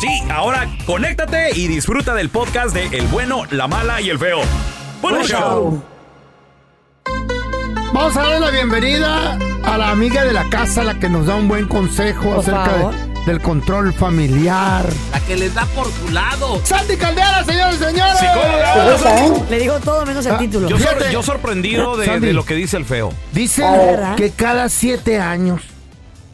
Sí, 0.00 0.22
ahora 0.30 0.68
conéctate 0.84 1.50
y 1.58 1.68
disfruta 1.68 2.14
del 2.14 2.28
podcast 2.28 2.74
de 2.74 2.86
El 2.98 3.06
bueno, 3.06 3.44
la 3.50 3.66
mala 3.66 4.00
y 4.00 4.10
el 4.10 4.18
feo. 4.18 4.40
¡Buen 5.00 5.22
show! 5.24 5.82
Vamos 7.92 8.16
a 8.16 8.20
darle 8.22 8.40
la 8.40 8.50
bienvenida 8.50 9.38
a 9.64 9.78
la 9.78 9.90
amiga 9.90 10.24
de 10.24 10.32
la 10.34 10.44
casa, 10.50 10.84
la 10.84 10.98
que 10.98 11.08
nos 11.08 11.26
da 11.26 11.36
un 11.36 11.48
buen 11.48 11.66
consejo 11.66 12.30
Por 12.30 12.38
acerca 12.40 12.64
favor. 12.66 12.94
de- 12.94 13.16
del 13.26 13.40
control 13.40 13.92
familiar. 13.92 14.84
La 15.10 15.20
que 15.20 15.34
les 15.34 15.52
da 15.54 15.64
por 15.74 15.90
su 15.90 16.10
lado. 16.12 16.60
Sandy 16.62 16.96
Caldera, 16.96 17.42
señores 17.44 17.76
y 17.76 17.84
señores. 17.84 18.18
Psicóloga. 18.18 19.46
Le 19.50 19.58
digo 19.58 19.80
todo 19.80 20.04
menos 20.06 20.24
el 20.26 20.32
Ah, 20.34 20.38
título. 20.38 20.68
Yo, 20.68 20.78
sor- 20.78 20.88
Fíjate. 20.90 21.12
yo 21.12 21.22
sorprendido 21.22 21.96
de, 21.96 22.06
Sandy. 22.06 22.26
de 22.28 22.32
lo 22.34 22.44
que 22.44 22.54
dice 22.54 22.76
el 22.76 22.84
feo. 22.84 23.12
Dicen 23.32 23.72
¿verdad? 23.72 24.14
que 24.16 24.30
cada 24.30 24.68
siete 24.68 25.18
años 25.18 25.62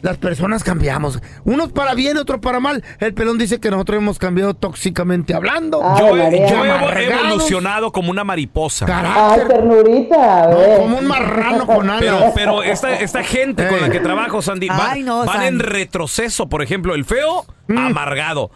las 0.03 0.17
personas 0.17 0.63
cambiamos. 0.63 1.19
Unos 1.43 1.71
para 1.71 1.95
bien, 1.95 2.17
otros 2.17 2.39
para 2.39 2.59
mal. 2.59 2.83
El 2.99 3.15
pelón 3.15 3.39
dice 3.39 3.59
que 3.59 3.71
nosotros 3.71 3.97
hemos 3.97 4.19
cambiado 4.19 4.53
tóxicamente 4.53 5.33
hablando. 5.33 5.81
Yo, 5.97 6.15
he- 6.15 6.47
yo 6.49 6.63
he 6.63 7.05
evolucionado 7.11 7.91
como 7.91 8.11
una 8.11 8.23
mariposa. 8.23 8.85
Ay, 8.85 8.91
Carácter. 8.93 9.47
ternurita, 9.47 10.49
No, 10.49 10.77
como 10.77 10.97
un 10.99 11.05
marrano 11.07 11.65
con 11.65 11.89
alas. 11.89 12.01
Pero, 12.01 12.31
pero 12.35 12.63
esta, 12.63 12.93
esta 12.99 13.23
gente 13.23 13.67
con 13.67 13.81
la 13.81 13.89
que 13.89 13.99
trabajo, 13.99 14.41
Sandy, 14.43 14.67
va- 14.67 14.91
Ay, 14.91 15.01
no, 15.03 15.19
van 15.19 15.27
Sandy. 15.29 15.47
en 15.47 15.59
retroceso. 15.59 16.47
Por 16.49 16.61
ejemplo, 16.61 16.93
el 16.93 17.05
feo, 17.05 17.45
Mm. 17.67 17.77
amargado. 17.77 18.51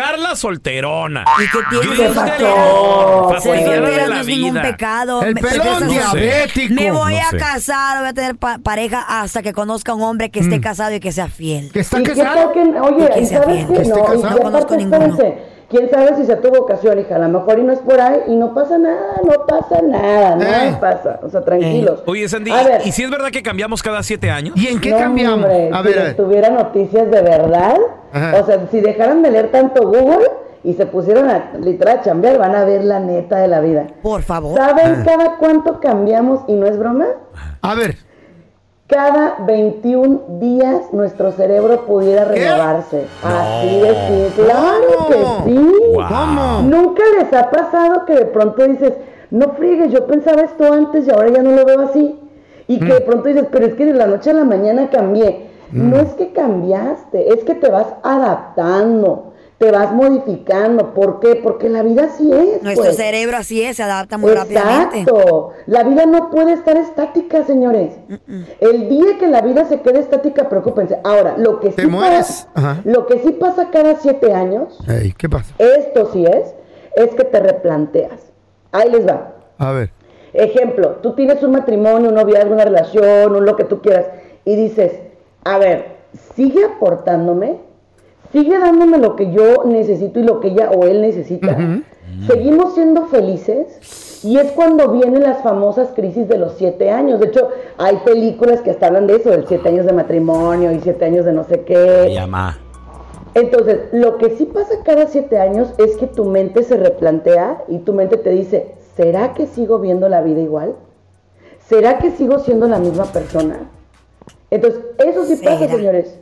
Carla 0.00 0.36
solterona. 0.36 1.24
¿Y 1.38 1.42
qué 1.50 1.58
tiene? 1.70 1.96
¿Qué 1.96 2.02
de 2.02 2.08
limón, 2.38 3.40
Ser 3.40 3.42
soltera 3.42 3.90
de 3.90 4.00
no 4.02 4.06
la 4.14 4.20
es 4.20 4.26
ningún 4.26 4.54
pecado. 4.62 5.22
El 5.22 5.34
Me- 5.34 5.40
pelón 5.42 5.88
diabético. 5.88 6.74
Me 6.74 6.90
voy 6.90 7.14
No 7.14 7.20
a 7.20 7.30
sé. 7.30 7.36
casar, 7.36 7.98
voy 8.00 8.08
a 8.08 8.14
tener 8.14 8.36
pa- 8.36 8.58
pareja 8.62 9.04
hasta 9.08 9.42
que 9.42 9.52
conozca 9.52 9.92
a 9.92 9.94
un 9.94 10.02
hombre 10.02 10.30
que 10.30 10.40
esté 10.40 10.60
casado 10.60 10.94
y 10.94 11.00
que 11.00 11.12
sea 11.12 11.28
fiel. 11.28 11.70
Que 11.72 11.80
está 11.80 12.00
¿Y 12.00 12.02
qué 12.04 12.14
casado. 12.14 12.52
que, 12.52 12.60
oye, 12.60 13.04
Y 13.04 13.14
que 13.14 13.20
¿y 13.20 13.26
sea 13.26 13.42
sabes 13.42 13.66
qué? 13.66 13.72
que 13.74 13.82
esté 13.82 13.94
No, 13.94 14.04
casado. 14.04 14.30
No 14.30 14.38
conozco 14.38 14.76
ninguno. 14.76 15.04
espérense, 15.06 15.38
quién 15.68 15.90
sabe 15.90 16.16
si 16.16 16.24
se 16.26 16.36
tuvo 16.36 16.58
ocasión, 16.60 16.98
hija, 16.98 17.16
a 17.16 17.18
lo 17.18 17.28
mejor 17.28 17.58
y 17.58 17.62
no 17.62 17.72
es 17.72 17.78
por 17.80 18.00
ahí 18.00 18.20
y 18.28 18.36
no 18.36 18.54
pasa 18.54 18.78
nada, 18.78 19.20
no 19.24 19.46
pasa 19.46 19.82
nada, 19.82 20.36
nada 20.36 20.66
Eh. 20.68 20.76
pasa, 20.80 21.20
o 21.22 21.28
sea, 21.30 21.42
tranquilos. 21.42 22.02
Oye, 22.06 22.28
Sandy, 22.28 22.50
a 22.50 22.62
ver, 22.64 22.82
¿y 22.84 22.92
si 22.92 23.02
es 23.02 23.10
verdad 23.10 23.30
que 23.30 23.42
cambiamos 23.42 23.82
cada 23.82 24.02
siete 24.02 24.30
años? 24.30 24.54
¿Y 24.56 24.66
en 24.68 24.80
qué 24.80 24.90
no, 24.90 24.98
cambiamos? 24.98 25.44
hombre, 25.44 25.70
a 25.72 25.82
si 25.82 25.88
ver, 25.88 25.98
a 25.98 26.04
les 26.04 26.16
tuviera 26.16 26.50
noticias 26.50 27.10
de 27.10 27.22
verdad, 27.22 27.76
Ajá. 28.12 28.40
o 28.40 28.46
sea, 28.46 28.66
si 28.70 28.80
dejaran 28.80 29.22
de 29.22 29.30
leer 29.30 29.50
tanto 29.50 29.86
Google 29.86 30.28
y 30.62 30.74
se 30.74 30.86
pusieron 30.86 31.30
a 31.30 31.52
literal 31.60 31.98
a 31.98 32.02
chambear, 32.02 32.38
van 32.38 32.54
a 32.54 32.64
ver 32.64 32.84
la 32.84 33.00
neta 33.00 33.38
de 33.38 33.48
la 33.48 33.60
vida. 33.60 33.86
Por 34.02 34.22
favor. 34.22 34.56
¿Saben 34.58 35.04
cada 35.04 35.36
cuánto 35.36 35.80
cambiamos 35.80 36.42
y 36.48 36.54
no 36.54 36.66
es 36.66 36.78
broma? 36.78 37.06
A 37.62 37.74
ver. 37.74 37.96
Cada 38.86 39.36
21 39.46 40.40
días 40.40 40.92
nuestro 40.92 41.30
cerebro 41.30 41.86
pudiera 41.86 42.24
renovarse. 42.24 43.06
Así 43.22 43.80
de 43.80 43.94
simple. 44.08 44.44
Claro 44.46 45.06
que 45.08 45.50
sí. 45.50 45.72
¿Cómo? 45.94 46.62
Nunca 46.62 47.02
les 47.18 47.32
ha 47.32 47.50
pasado 47.50 48.04
que 48.04 48.14
de 48.14 48.24
pronto 48.26 48.66
dices, 48.66 48.94
no 49.30 49.50
friegues, 49.50 49.92
yo 49.92 50.06
pensaba 50.08 50.42
esto 50.42 50.72
antes 50.72 51.06
y 51.06 51.10
ahora 51.10 51.28
ya 51.28 51.42
no 51.42 51.52
lo 51.52 51.64
veo 51.64 51.82
así. 51.82 52.18
Y 52.66 52.78
que 52.80 52.92
de 52.92 53.00
pronto 53.00 53.28
dices, 53.28 53.46
pero 53.50 53.66
es 53.66 53.74
que 53.74 53.86
de 53.86 53.94
la 53.94 54.06
noche 54.06 54.30
a 54.30 54.34
la 54.34 54.44
mañana 54.44 54.90
cambié. 54.90 55.49
No 55.72 56.00
es 56.00 56.08
que 56.14 56.32
cambiaste, 56.32 57.32
es 57.32 57.44
que 57.44 57.54
te 57.54 57.68
vas 57.68 57.86
adaptando, 58.02 59.32
te 59.58 59.70
vas 59.70 59.92
modificando. 59.92 60.94
¿Por 60.94 61.20
qué? 61.20 61.36
Porque 61.36 61.68
la 61.68 61.82
vida 61.82 62.04
así 62.04 62.32
es. 62.32 62.62
Nuestro 62.62 62.86
pues. 62.86 62.96
cerebro 62.96 63.36
así 63.36 63.62
es, 63.62 63.76
se 63.76 63.82
adapta 63.82 64.16
muy 64.18 64.32
rápidamente. 64.32 65.00
Exacto. 65.00 65.50
La 65.66 65.82
vida 65.84 66.06
no 66.06 66.30
puede 66.30 66.54
estar 66.54 66.76
estática, 66.76 67.44
señores. 67.44 67.92
El 68.60 68.88
día 68.88 69.18
que 69.18 69.26
la 69.26 69.42
vida 69.42 69.66
se 69.66 69.80
quede 69.80 70.00
estática, 70.00 70.48
preocúpense. 70.48 70.98
Ahora, 71.04 71.36
lo 71.36 71.60
que 71.60 71.70
Te 71.70 71.82
sí 71.82 71.88
mueres. 71.88 72.48
pasa, 72.54 72.80
lo 72.84 73.06
que 73.06 73.18
sí 73.20 73.32
pasa 73.32 73.68
cada 73.70 73.96
siete 73.96 74.32
años, 74.32 74.78
¿Qué 75.18 75.28
pasa? 75.28 75.54
esto 75.58 76.10
sí 76.12 76.24
es, 76.24 76.54
es 76.96 77.14
que 77.14 77.24
te 77.24 77.38
replanteas. 77.40 78.32
Ahí 78.72 78.90
les 78.90 79.06
va. 79.06 79.34
A 79.58 79.72
ver. 79.72 79.90
Ejemplo, 80.32 80.96
tú 81.02 81.14
tienes 81.14 81.42
un 81.42 81.52
matrimonio, 81.52 82.08
un 82.08 82.14
noviazgo, 82.14 82.54
una 82.54 82.64
relación, 82.64 83.34
un 83.34 83.44
lo 83.44 83.56
que 83.56 83.64
tú 83.64 83.82
quieras, 83.82 84.06
y 84.44 84.56
dices, 84.56 84.92
a 85.44 85.58
ver, 85.58 85.96
sigue 86.34 86.64
aportándome, 86.64 87.58
sigue 88.32 88.58
dándome 88.58 88.98
lo 88.98 89.16
que 89.16 89.32
yo 89.32 89.64
necesito 89.64 90.20
y 90.20 90.22
lo 90.22 90.40
que 90.40 90.48
ella 90.48 90.70
o 90.70 90.84
él 90.84 91.02
necesita. 91.02 91.56
Seguimos 92.26 92.74
siendo 92.74 93.06
felices. 93.06 94.20
Y 94.22 94.36
es 94.36 94.52
cuando 94.52 94.92
vienen 94.92 95.22
las 95.22 95.42
famosas 95.42 95.92
crisis 95.94 96.28
de 96.28 96.36
los 96.36 96.52
siete 96.58 96.90
años. 96.90 97.20
De 97.20 97.28
hecho, 97.28 97.48
hay 97.78 97.96
películas 98.04 98.60
que 98.60 98.70
hasta 98.70 98.88
hablan 98.88 99.06
de 99.06 99.16
eso, 99.16 99.30
del 99.30 99.46
siete 99.46 99.70
años 99.70 99.86
de 99.86 99.94
matrimonio 99.94 100.72
y 100.72 100.80
siete 100.80 101.06
años 101.06 101.24
de 101.24 101.32
no 101.32 101.44
sé 101.44 101.62
qué. 101.62 102.10
Llama. 102.12 102.58
Entonces, 103.32 103.78
lo 103.92 104.18
que 104.18 104.36
sí 104.36 104.44
pasa 104.44 104.74
cada 104.84 105.06
siete 105.06 105.38
años 105.38 105.72
es 105.78 105.96
que 105.96 106.06
tu 106.06 106.26
mente 106.26 106.64
se 106.64 106.76
replantea 106.76 107.62
y 107.68 107.78
tu 107.78 107.94
mente 107.94 108.18
te 108.18 108.28
dice, 108.28 108.74
¿será 108.94 109.32
que 109.32 109.46
sigo 109.46 109.78
viendo 109.78 110.08
la 110.10 110.20
vida 110.20 110.40
igual? 110.40 110.74
¿Será 111.66 111.98
que 111.98 112.10
sigo 112.10 112.40
siendo 112.40 112.68
la 112.68 112.78
misma 112.78 113.04
persona? 113.04 113.70
Entonces, 114.50 114.80
eso 114.98 115.24
sí 115.24 115.36
pasa, 115.36 115.68
señores. 115.68 116.18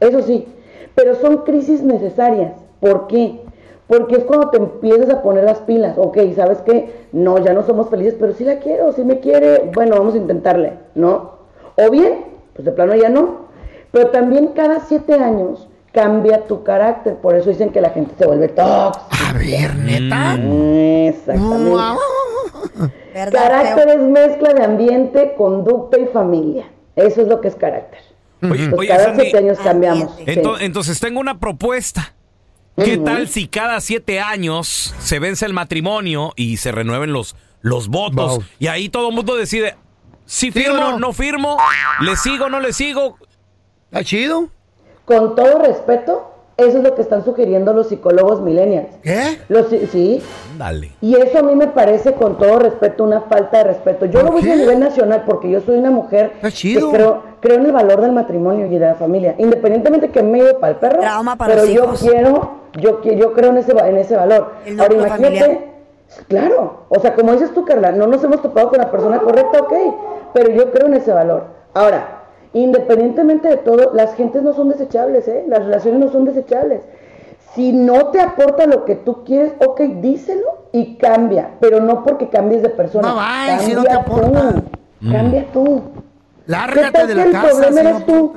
Eso 0.00 0.22
sí. 0.22 0.46
Pero 0.94 1.14
son 1.16 1.38
crisis 1.38 1.82
necesarias. 1.82 2.52
¿Por 2.80 3.06
qué? 3.06 3.40
Porque 3.86 4.16
es 4.16 4.24
cuando 4.24 4.50
te 4.50 4.56
empiezas 4.56 5.10
a 5.10 5.22
poner 5.22 5.44
las 5.44 5.58
pilas. 5.60 5.98
Ok, 5.98 6.18
¿sabes 6.34 6.58
qué? 6.58 6.92
No, 7.12 7.38
ya 7.38 7.52
no 7.52 7.62
somos 7.62 7.88
felices, 7.90 8.16
pero 8.18 8.32
sí 8.32 8.44
la 8.44 8.58
quiero, 8.58 8.92
sí 8.92 9.04
me 9.04 9.20
quiere. 9.20 9.70
Bueno, 9.74 9.96
vamos 9.96 10.14
a 10.14 10.18
intentarle, 10.18 10.74
¿no? 10.94 11.32
O 11.76 11.90
bien, 11.90 12.24
pues 12.54 12.64
de 12.64 12.72
plano 12.72 12.94
ya 12.94 13.08
no. 13.08 13.42
Pero 13.90 14.08
también 14.08 14.48
cada 14.48 14.80
siete 14.80 15.14
años 15.14 15.68
cambia 15.92 16.44
tu 16.44 16.62
carácter. 16.62 17.16
Por 17.16 17.34
eso 17.34 17.50
dicen 17.50 17.70
que 17.70 17.80
la 17.80 17.90
gente 17.90 18.14
se 18.16 18.26
vuelve 18.26 18.48
tóxica. 18.48 19.06
A 19.30 19.32
ver, 19.34 19.76
neta. 19.76 20.34
Exactamente. 21.08 21.70
Wow. 21.70 22.90
¿Verdad, 23.14 23.42
Carácter 23.42 23.88
es 23.88 24.00
mezcla 24.00 24.54
de 24.54 24.64
ambiente, 24.64 25.34
conducta 25.36 25.98
y 25.98 26.06
familia. 26.06 26.64
Eso 26.96 27.22
es 27.22 27.28
lo 27.28 27.40
que 27.40 27.48
es 27.48 27.56
carácter. 27.56 28.00
Oye, 28.42 28.68
Pues 28.68 28.72
oye, 28.78 28.88
cada 28.88 29.04
Sandy, 29.04 29.22
siete 29.22 29.38
años 29.38 29.58
cambiamos. 29.62 30.16
sí. 30.16 30.24
entonces 30.60 31.00
tengo 31.00 31.20
una 31.20 31.38
propuesta. 31.38 32.14
¿Qué 32.76 32.96
tal 32.96 33.28
si 33.28 33.48
cada 33.48 33.80
siete 33.80 34.20
años 34.20 34.94
se 34.98 35.18
vence 35.18 35.44
el 35.44 35.52
matrimonio 35.52 36.32
y 36.36 36.56
se 36.56 36.72
renueven 36.72 37.12
los, 37.12 37.36
los 37.60 37.88
votos? 37.88 38.36
Wow. 38.36 38.44
Y 38.58 38.66
ahí 38.68 38.88
todo 38.88 39.10
el 39.10 39.14
mundo 39.14 39.36
decide, 39.36 39.76
si 40.24 40.50
¿Sí 40.50 40.60
o 40.60 40.62
firmo, 40.62 40.78
no? 40.78 40.98
no? 40.98 41.12
firmo, 41.12 41.58
le 42.00 42.16
sigo, 42.16 42.48
no 42.48 42.60
le 42.60 42.72
sigo. 42.72 43.18
¿Está 43.90 44.04
chido? 44.04 44.48
Con 45.04 45.36
todo 45.36 45.58
respeto, 45.62 46.31
eso 46.64 46.78
es 46.78 46.84
lo 46.84 46.94
que 46.94 47.02
están 47.02 47.24
sugiriendo 47.24 47.72
los 47.72 47.88
psicólogos 47.88 48.40
millennials. 48.40 48.88
¿Qué? 49.02 49.38
Los, 49.48 49.66
sí, 49.68 50.22
Dale. 50.58 50.92
y 51.00 51.14
eso 51.16 51.38
a 51.38 51.42
mí 51.42 51.54
me 51.54 51.66
parece 51.68 52.14
con 52.14 52.38
todo 52.38 52.58
respeto 52.58 53.04
una 53.04 53.20
falta 53.22 53.58
de 53.58 53.64
respeto. 53.64 54.06
Yo 54.06 54.20
¿Por 54.20 54.24
lo 54.24 54.32
voy 54.32 54.50
a 54.50 54.56
nivel 54.56 54.80
nacional 54.80 55.24
porque 55.26 55.50
yo 55.50 55.60
soy 55.60 55.76
una 55.78 55.90
mujer 55.90 56.32
Está 56.36 56.48
que 56.48 56.54
chido. 56.54 56.90
creo, 56.90 57.22
creo 57.40 57.56
en 57.56 57.66
el 57.66 57.72
valor 57.72 58.00
del 58.00 58.12
matrimonio 58.12 58.66
y 58.66 58.70
de 58.70 58.78
la 58.86 58.94
familia. 58.94 59.34
Independientemente 59.38 60.10
que 60.10 60.22
me 60.22 60.38
ido 60.38 60.58
para 60.58 60.72
el 60.74 60.78
perro, 60.78 61.00
Trauma 61.00 61.36
para 61.36 61.54
pero 61.54 61.66
los 61.66 61.74
yo 61.74 61.84
hijos. 61.84 62.00
quiero, 62.00 62.50
yo, 62.74 63.02
yo 63.02 63.32
creo 63.32 63.50
en 63.50 63.58
ese, 63.58 63.72
va- 63.74 63.88
en 63.88 63.96
ese 63.98 64.16
valor. 64.16 64.52
El 64.64 64.80
Ahora 64.80 64.94
imagínate, 64.94 65.38
familiar. 65.40 65.58
claro, 66.28 66.84
o 66.88 67.00
sea, 67.00 67.14
como 67.14 67.32
dices 67.32 67.52
tú, 67.54 67.64
Carla, 67.64 67.92
no 67.92 68.06
nos 68.06 68.22
hemos 68.24 68.42
topado 68.42 68.68
con 68.70 68.78
la 68.78 68.90
persona 68.90 69.18
correcta, 69.20 69.60
ok, 69.60 69.72
pero 70.34 70.50
yo 70.50 70.70
creo 70.72 70.86
en 70.86 70.94
ese 70.94 71.12
valor. 71.12 71.44
Ahora, 71.74 72.21
independientemente 72.54 73.48
de 73.48 73.56
todo, 73.58 73.92
las 73.94 74.14
gentes 74.14 74.42
no 74.42 74.52
son 74.54 74.68
desechables, 74.68 75.26
¿eh? 75.28 75.44
Las 75.48 75.64
relaciones 75.64 76.00
no 76.00 76.12
son 76.12 76.24
desechables. 76.24 76.82
Si 77.54 77.72
no 77.72 78.06
te 78.06 78.20
aporta 78.20 78.66
lo 78.66 78.84
que 78.84 78.94
tú 78.96 79.24
quieres, 79.24 79.52
ok, 79.64 79.80
díselo 80.00 80.62
y 80.72 80.96
cambia, 80.96 81.50
pero 81.60 81.80
no 81.80 82.02
porque 82.04 82.28
cambies 82.28 82.62
de 82.62 82.70
persona. 82.70 83.12
Bye, 83.12 83.56
bye, 83.56 83.66
si 83.66 83.74
no 83.74 83.82
Cambia 83.84 83.92
te 84.04 84.10
aporta. 84.10 84.52
tú, 84.52 85.12
Cambia 85.12 85.46
tú. 85.52 85.82
¿Qué 85.94 86.52
Lárgate 86.52 87.00
de 87.06 87.06
que 87.08 87.14
la 87.14 87.24
el 87.24 87.32
casa. 87.32 87.46
problema 87.48 87.68
si 87.68 87.74
no 87.84 87.90
eres 87.90 88.06
tú? 88.06 88.32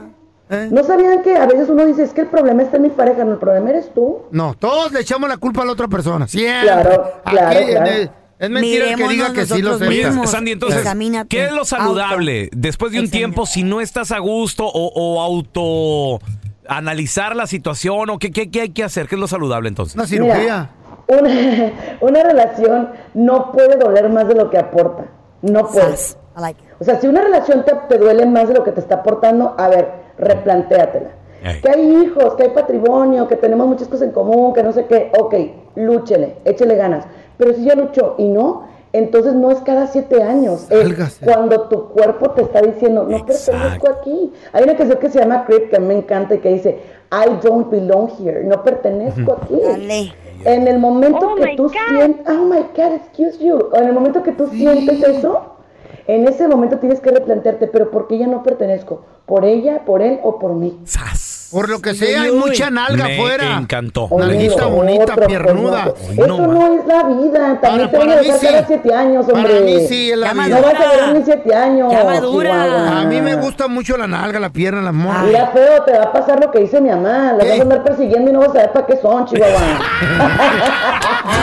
¿Eh? 0.50 0.68
¿No 0.72 0.84
sabían 0.84 1.22
que 1.24 1.36
a 1.36 1.46
veces 1.48 1.70
uno 1.70 1.86
dice, 1.86 2.04
es 2.04 2.14
que 2.14 2.22
el 2.22 2.28
problema 2.28 2.62
está 2.62 2.78
en 2.78 2.84
mi 2.84 2.90
pareja? 2.90 3.24
No, 3.24 3.32
el 3.32 3.38
problema 3.40 3.70
eres 3.72 3.90
tú. 3.96 4.20
No, 4.32 4.54
todos 4.54 4.92
le 4.92 5.00
echamos 5.00 5.28
la 5.30 5.38
culpa 5.38 5.64
a 5.64 5.66
la 5.66 5.72
otra 5.72 5.88
persona. 5.88 6.28
Siempre. 6.28 6.62
Claro, 6.68 7.12
claro, 7.26 7.48
Aquí, 7.58 7.66
claro. 7.72 7.92
Es 8.40 8.50
mentira 8.50 8.90
el 8.90 8.96
que 8.96 9.08
diga 9.08 9.34
que 9.34 9.46
sí 9.46 9.62
lo. 9.62 9.76
Oye, 9.76 9.88
mismos. 9.88 10.30
Sandy, 10.32 10.52
entonces, 10.52 10.80
Examínate. 10.80 11.28
¿qué 11.30 11.46
es 11.46 11.52
lo 11.52 11.66
saludable? 11.66 12.50
Después 12.54 12.92
de 12.92 13.00
un 13.00 13.06
Examínate. 13.06 13.18
tiempo, 13.34 13.46
si 13.46 13.64
no 13.64 13.82
estás 13.82 14.12
a 14.12 14.20
gusto 14.20 14.66
o, 14.66 14.92
o 14.94 15.22
auto 15.22 16.20
analizar 16.68 17.36
la 17.36 17.48
situación 17.48 18.10
o 18.10 18.20
qué, 18.20 18.32
qué, 18.32 18.50
qué 18.50 18.62
hay 18.62 18.70
que 18.70 18.84
hacer, 18.84 19.08
¿qué 19.08 19.16
es 19.16 19.22
lo 19.22 19.28
saludable 19.28 19.70
entonces? 19.70 19.96
Una 19.96 20.08
cirugía. 20.08 20.38
Mira, 20.38 20.70
una, 21.08 21.72
una 22.02 22.24
relación 22.24 22.90
no 23.14 23.52
puede 23.52 23.78
doler 23.78 24.10
más 24.10 24.28
de 24.28 24.36
lo 24.36 24.50
que 24.50 24.58
aporta. 24.58 25.06
No 25.42 25.68
puede. 25.68 25.96
Sas. 25.96 26.18
I 26.38 26.42
like 26.42 26.60
it. 26.62 26.68
O 26.80 26.84
sea, 26.84 27.00
si 27.00 27.08
una 27.08 27.22
relación 27.22 27.64
te, 27.64 27.74
te 27.88 27.98
duele 27.98 28.26
más 28.26 28.48
de 28.48 28.56
lo 28.56 28.64
que 28.64 28.72
te 28.72 28.80
está 28.80 28.96
aportando, 28.96 29.56
a 29.58 29.70
ver, 29.70 29.90
replantéatela. 30.18 31.10
Que 31.62 31.70
hay 31.70 32.04
hijos, 32.04 32.34
que 32.36 32.44
hay 32.44 32.50
patrimonio, 32.50 33.28
que 33.28 33.36
tenemos 33.36 33.68
muchas 33.68 33.88
cosas 33.88 34.08
en 34.08 34.14
común, 34.14 34.52
que 34.52 34.64
no 34.64 34.72
sé 34.74 34.88
qué. 34.88 35.12
Ok, 35.16 35.36
lúchele, 35.76 36.38
échele 36.44 36.76
ganas. 36.76 37.06
Pero 37.38 37.54
si 37.54 37.64
ya 37.64 37.76
luchó 37.76 38.16
y 38.18 38.28
no, 38.28 38.64
entonces 38.94 39.34
no 39.34 39.52
es 39.52 39.60
cada 39.60 39.88
siete 39.88 40.24
años. 40.24 40.68
Es 40.72 41.20
cuando 41.24 41.68
tu 41.68 41.90
cuerpo 41.90 42.32
te 42.32 42.44
está 42.44 42.62
diciendo, 42.62 43.04
no 43.04 43.26
pertenezco 43.26 43.90
aquí. 43.90 44.32
Hay 44.54 44.64
una 44.64 44.78
canción 44.78 45.00
que 45.00 45.10
se 45.10 45.20
llama 45.20 45.46
Creep 45.46 45.70
que 45.70 45.76
a 45.76 45.80
mí 45.80 45.88
me 45.88 45.98
encanta 45.98 46.36
y 46.36 46.40
que 46.40 46.50
dice, 46.50 46.80
I 47.12 47.46
don't 47.46 47.70
belong 47.70 48.10
here. 48.20 48.44
No 48.44 48.64
pertenezco 48.64 49.40
aquí. 49.42 49.60
Dale. 49.62 50.14
En 50.46 50.68
el 50.68 50.80
momento 50.80 51.32
Oh 51.32 51.36
que 51.36 51.56
tú 51.56 51.70
sientes, 51.70 52.26
oh 52.28 52.46
my 52.46 52.62
God, 52.76 52.94
excuse 52.94 53.40
you, 53.40 53.70
en 53.74 53.86
el 53.86 53.94
momento 53.94 54.22
que 54.22 54.32
tú 54.32 54.48
sientes 54.48 55.02
eso, 55.02 55.42
en 56.08 56.28
ese 56.28 56.48
momento 56.48 56.78
tienes 56.78 57.00
que 57.00 57.10
replantearte, 57.10 57.68
pero 57.68 57.90
¿por 57.90 58.08
qué 58.08 58.20
ya 58.20 58.28
no 58.28 58.44
pertenezco? 58.44 59.02
¿Por 59.26 59.44
ella, 59.44 59.84
por 59.86 60.04
él 60.04 60.20
o 60.24 60.38
por 60.38 60.54
mí? 60.54 60.80
¡Sas! 60.84 61.35
Por 61.56 61.70
lo 61.70 61.82
que 61.82 61.96
sea, 61.96 62.24
hay 62.24 62.32
mucha 62.34 62.70
nalga 62.70 63.06
Me 63.06 63.14
afuera. 63.16 63.56
encantó. 63.58 64.10
Oye, 64.12 64.28
Nalguita 64.28 64.66
bonita, 64.66 65.14
otro, 65.14 65.26
piernuda. 65.28 65.86
pues, 65.86 65.96
Ay, 66.10 66.18
Eso 66.20 66.28
no, 66.28 66.48
no, 66.48 66.80
es 66.82 66.86
la 66.86 67.04
vida, 67.04 67.60
también 67.62 67.62
Para- 67.62 67.92
te 67.92 67.98
van 67.98 68.10
a 68.10 68.12
para 68.16 68.22
mí 68.24 68.30
sí. 68.38 68.46
cada 68.46 68.68
siete 68.68 68.94
años, 68.94 69.26
hombre. 69.30 69.54
Para 69.54 69.66
mí 69.66 69.88
sí 69.88 70.12
es 70.12 70.18
la 70.18 70.28
Ya 70.28 70.34
vida. 70.34 70.60
No 70.60 70.62
vas 70.62 70.74
a 70.76 70.94
durar 70.94 71.14
ni 71.16 71.24
siete 71.24 71.56
años. 71.56 71.92
Ya 71.94 72.04
madura. 72.04 72.50
Chihuahua. 72.66 73.00
A 73.00 73.04
mí 73.06 73.22
me 73.22 73.36
gusta 73.36 73.68
mucho 73.70 73.96
la 73.96 74.06
nalga, 74.08 74.38
la 74.42 74.50
pierna, 74.50 74.82
la 74.82 74.92
mona. 74.92 75.24
Mira, 75.24 75.48
feo, 75.54 75.82
te 75.84 75.94
va 75.98 76.04
a 76.04 76.12
pasar 76.12 76.42
lo 76.44 76.52
que 76.52 76.60
dice 76.60 76.82
mi 76.82 76.90
mamá. 76.90 77.32
Las 77.38 77.46
¿Qué? 77.46 77.50
vas 77.52 77.60
a 77.60 77.64
andar 77.64 77.84
persiguiendo 77.86 78.32
y 78.32 78.34
no 78.34 78.40
vas 78.42 78.50
a 78.50 78.54
saber 78.54 78.72
para 78.74 78.86
qué 78.88 78.98
son, 79.02 79.26
Chihuahua. 79.26 79.60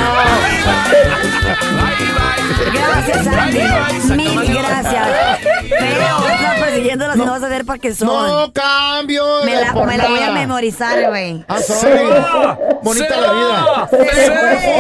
Gracias, 2.73 3.25
Sandy. 3.25 4.17
Mil 4.17 4.55
gracias. 4.55 5.09
Pero 5.69 6.32
y 6.79 6.97
no 7.17 7.27
vas 7.31 7.43
a 7.43 7.49
ver 7.49 7.65
para 7.65 7.79
qué 7.79 7.95
son. 7.95 8.09
No 8.09 8.53
cambio. 8.53 9.25
me, 9.45 9.55
la, 9.57 9.73
me 9.73 9.97
la 9.97 10.09
voy 10.09 10.21
a 10.21 10.31
memorizar, 10.33 11.09
güey. 11.09 11.45
Ah, 11.49 11.59
sorry. 11.61 11.99
Bonita 12.83 13.21
la 13.21 13.33
vida. 13.33 13.89
¡Se 13.91 13.97
Se 13.97 14.05
fue! 14.05 14.57
fue. 14.57 14.73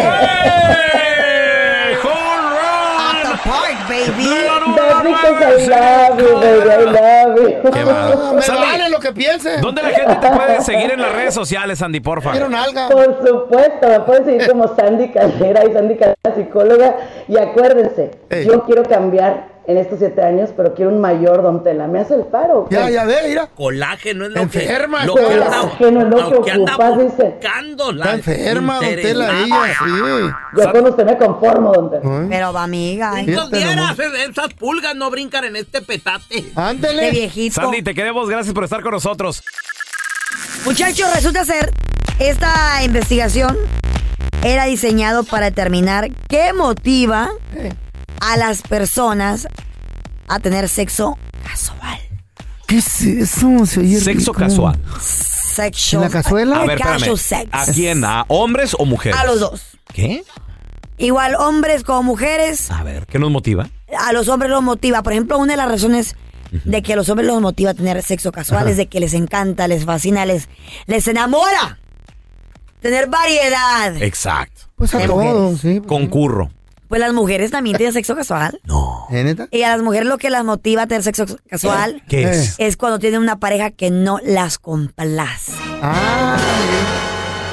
¡Home 2.02 2.58
At 2.98 3.22
the 3.22 3.48
park, 3.48 3.88
baby. 3.88 4.26
run! 4.26 4.74
That's 4.74 5.02
because 5.02 5.68
I 5.68 6.08
love 6.08 6.18
you, 6.20 6.40
baby, 6.40 6.70
I 6.70 6.84
love 6.84 7.36
you. 7.36 7.70
Qué 7.70 7.80
No, 7.80 7.86
bárbaro. 7.86 8.32
me 8.34 8.42
Sandy, 8.42 8.62
vale 8.62 8.88
lo 8.90 8.98
que 9.00 9.12
piense. 9.12 9.58
¿Dónde 9.58 9.82
la 9.82 9.88
gente 9.90 10.14
te 10.16 10.30
puede 10.30 10.60
seguir 10.62 10.90
en 10.92 11.00
las 11.02 11.12
redes 11.12 11.34
sociales, 11.34 11.78
Sandy, 11.78 12.00
porfa? 12.00 12.30
Quiero 12.32 12.48
nalga. 12.48 12.88
Por 12.88 13.26
supuesto, 13.26 13.88
me 13.88 14.00
pueden 14.00 14.24
seguir 14.24 14.48
como 14.48 14.74
Sandy 14.74 15.10
Caldera 15.10 15.64
y 15.68 15.72
Sandy 15.72 15.96
Caldera 15.96 16.34
psicóloga. 16.36 16.96
Y 17.28 17.36
acuérdense, 17.38 18.10
Ey. 18.30 18.46
yo 18.46 18.64
quiero 18.64 18.82
cambiar 18.84 19.51
en 19.66 19.76
estos 19.78 19.98
siete 20.00 20.20
años, 20.22 20.50
pero 20.56 20.74
quiero 20.74 20.90
un 20.90 21.00
mayor 21.00 21.42
Don 21.42 21.62
Tela. 21.62 21.86
¿Me 21.86 22.00
hace 22.00 22.14
el 22.14 22.22
paro? 22.24 22.66
Ya, 22.70 22.90
ya 22.90 23.04
ve, 23.04 23.16
mira. 23.28 23.46
Colágeno 23.46 24.26
es 24.26 24.32
lo 24.32 24.40
Enferma, 24.40 25.00
que, 25.02 25.06
lo 25.06 25.14
que 25.14 25.22
Colágeno 25.22 26.00
es 26.02 26.08
lo 26.08 26.16
que 26.28 26.34
lo 26.34 26.42
que 26.42 26.50
anda 26.50 26.74
ocupas, 26.76 26.98
dice. 26.98 27.24
buscando. 27.40 27.92
la 27.92 28.14
Está 28.14 28.32
enferma, 28.32 28.74
don 28.76 28.84
Tela, 28.96 29.30
ella, 29.44 29.56
sí. 29.78 30.60
Yo 30.60 30.72
con 30.72 30.86
usted 30.86 31.04
me 31.06 31.16
conformo, 31.16 31.72
Don 31.72 31.90
Tela. 31.90 32.26
Pero 32.28 32.52
va, 32.52 32.64
amiga. 32.64 33.20
Estos 33.20 33.50
Fíjate 33.50 33.56
dieras, 33.56 33.98
esas 34.28 34.54
pulgas 34.54 34.94
no 34.96 35.10
brincan 35.10 35.44
en 35.44 35.56
este 35.56 35.80
petate. 35.82 36.42
De 36.42 36.52
Ándele. 36.56 37.10
viejito. 37.10 37.60
Sandy, 37.60 37.82
te 37.82 37.94
queremos. 37.94 38.28
Gracias 38.28 38.52
por 38.54 38.64
estar 38.64 38.82
con 38.82 38.92
nosotros. 38.92 39.42
Muchachos, 40.64 41.12
resulta 41.14 41.44
ser, 41.44 41.70
esta 42.18 42.82
investigación 42.84 43.56
era 44.44 44.64
diseñado 44.64 45.22
para 45.24 45.46
determinar 45.46 46.08
qué 46.28 46.52
motiva 46.52 47.30
a 48.22 48.36
las 48.36 48.62
personas 48.62 49.48
a 50.28 50.38
tener 50.38 50.68
sexo 50.68 51.18
casual. 51.44 51.98
¿Qué 52.66 52.78
es 52.78 53.02
eso? 53.02 53.66
Se 53.66 53.80
oye 53.80 53.98
Sexo 54.00 54.32
rico. 54.32 54.44
casual. 54.44 54.78
Sexo. 55.00 55.96
¿En 55.96 56.02
la 56.02 56.08
cazuela? 56.08 56.56
A 56.56 56.66
ver, 56.66 56.78
espérame. 56.78 57.16
Sex. 57.18 57.48
¿A 57.52 57.66
quién? 57.66 58.04
¿A 58.04 58.24
hombres 58.28 58.74
o 58.78 58.84
mujeres? 58.86 59.18
A 59.20 59.24
los 59.26 59.40
dos. 59.40 59.62
¿Qué? 59.92 60.24
Igual 60.98 61.34
hombres 61.34 61.82
como 61.82 62.02
mujeres, 62.04 62.70
A 62.70 62.82
ver, 62.84 63.06
¿qué 63.06 63.18
nos 63.18 63.30
motiva? 63.30 63.68
a 63.98 64.12
los 64.12 64.28
hombres 64.28 64.50
los 64.50 64.62
motiva. 64.62 65.02
Por 65.02 65.12
ejemplo, 65.12 65.36
una 65.38 65.52
de 65.54 65.56
las 65.56 65.68
razones 65.68 66.14
de 66.52 66.80
que 66.82 66.92
a 66.92 66.96
los 66.96 67.08
hombres 67.08 67.26
los 67.26 67.40
motiva 67.42 67.70
a 67.72 67.74
tener 67.74 68.00
sexo 68.02 68.30
casual 68.30 68.68
es 68.68 68.76
de 68.76 68.86
que 68.86 69.00
les 69.00 69.12
encanta, 69.14 69.66
les 69.68 69.84
fascina, 69.84 70.24
les, 70.24 70.48
les 70.86 71.08
enamora. 71.08 71.78
Tener 72.80 73.08
variedad. 73.08 74.00
Exacto. 74.00 74.62
Pues 74.76 74.94
a 74.94 75.04
todos, 75.06 75.60
sí. 75.60 75.80
Concurro. 75.86 76.50
Pues 76.92 77.00
las 77.00 77.14
mujeres 77.14 77.50
también 77.50 77.78
tienen 77.78 77.94
sexo 77.94 78.14
casual. 78.14 78.60
No. 78.64 79.06
¿Eh, 79.10 79.24
neta? 79.24 79.48
Y 79.50 79.62
a 79.62 79.70
las 79.70 79.82
mujeres 79.82 80.06
lo 80.06 80.18
que 80.18 80.28
las 80.28 80.44
motiva 80.44 80.82
a 80.82 80.86
tener 80.86 81.02
sexo 81.02 81.24
casual 81.48 82.02
¿Qué 82.06 82.24
es? 82.24 82.54
es 82.58 82.76
cuando 82.76 82.98
tienen 82.98 83.18
una 83.22 83.40
pareja 83.40 83.70
que 83.70 83.90
no 83.90 84.18
las 84.22 84.58
complace. 84.58 85.52
Ah, 85.80 86.36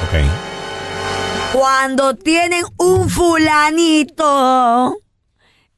Ok. 0.03 1.55
Cuando 1.58 2.15
tienen 2.15 2.65
un 2.75 3.10
fulanito 3.10 4.98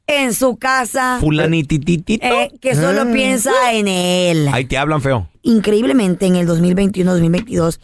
en 0.08 0.34
su 0.34 0.56
casa 0.56 1.18
Fulanitititito. 1.20 2.26
eh, 2.26 2.50
que 2.60 2.74
solo 2.74 3.02
Ah. 3.02 3.12
piensa 3.12 3.52
en 3.72 3.86
él. 3.86 4.48
Ahí 4.52 4.64
te 4.64 4.76
hablan 4.76 5.00
feo. 5.02 5.28
Increíblemente 5.42 6.26
en 6.26 6.34
el 6.34 6.48
2021-2022 6.48 7.78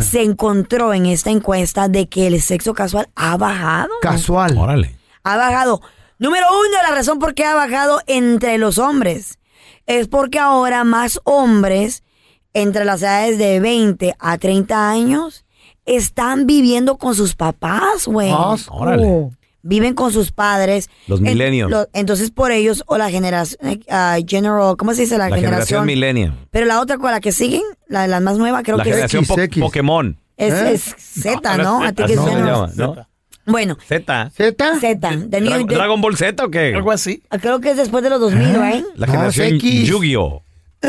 se 0.00 0.22
encontró 0.22 0.92
en 0.94 1.06
esta 1.06 1.30
encuesta 1.30 1.88
de 1.88 2.08
que 2.08 2.26
el 2.26 2.40
sexo 2.40 2.74
casual 2.74 3.08
ha 3.14 3.36
bajado. 3.36 3.90
casual. 4.02 4.56
Órale. 4.58 4.96
ha 5.24 5.36
bajado. 5.36 5.80
Número 6.18 6.46
uno, 6.48 6.82
la 6.88 6.94
razón 6.94 7.18
por 7.18 7.34
qué 7.34 7.44
ha 7.44 7.54
bajado 7.54 8.00
entre 8.06 8.58
los 8.58 8.78
hombres 8.78 9.38
es 9.86 10.08
porque 10.08 10.38
ahora 10.38 10.84
más 10.84 11.20
hombres 11.24 12.02
entre 12.54 12.84
las 12.84 13.02
edades 13.02 13.38
de 13.38 13.60
20 13.60 14.14
a 14.18 14.38
30 14.38 14.90
años 14.90 15.44
están 15.84 16.46
viviendo 16.46 16.96
con 16.96 17.14
sus 17.14 17.34
papás, 17.34 18.06
güey. 18.06 18.30
Ah, 18.32 18.56
órale. 18.70 19.30
Viven 19.66 19.94
con 19.94 20.12
sus 20.12 20.32
padres. 20.32 20.88
Los 21.08 21.18
En- 21.20 21.24
millennials. 21.24 21.70
lo- 21.70 21.88
entonces, 21.92 22.30
por 22.30 22.52
ellos, 22.52 22.84
o 22.86 22.96
la 22.98 23.10
generación, 23.10 23.80
ah, 23.90 24.18
general, 24.26 24.76
¿cómo 24.76 24.94
se 24.94 25.02
dice? 25.02 25.18
La, 25.18 25.28
La 25.28 25.36
generación 25.36 25.84
millennial. 25.86 26.34
Pero 26.50 26.66
la 26.66 26.80
otra 26.80 26.98
con 26.98 27.10
la 27.10 27.20
que 27.20 27.32
siguen, 27.32 27.62
la, 27.88 28.06
la 28.06 28.20
más 28.20 28.38
nueva, 28.38 28.62
creo 28.62 28.76
La 28.76 28.84
que 28.84 28.90
es- 28.90 28.96
generación 28.96 29.24
po-. 29.26 29.36
Pokémon. 29.60 30.16
es, 30.36 30.52
¿Eh? 30.54 30.72
es 30.72 30.82
Z, 30.98 31.56
¿no? 31.58 31.82
A 31.82 31.92
ti 31.92 32.04
que 32.04 32.12
es. 32.14 32.20
Bueno, 33.48 33.76
Z. 33.86 34.30
¿Z? 34.34 34.80
Z. 34.80 35.16
¿Dragon 35.28 36.00
Ball 36.00 36.16
Z 36.16 36.44
o 36.44 36.50
qué? 36.50 36.74
Algo 36.74 36.90
así. 36.90 37.22
creo 37.40 37.60
que 37.60 37.70
es 37.70 37.76
después 37.76 38.02
de 38.02 38.10
los 38.10 38.20
2000, 38.20 38.54
¿right? 38.54 38.84
La 38.96 39.06
No, 39.06 39.12
generación. 39.12 39.58
Yu-Gi-Oh! 39.60 40.42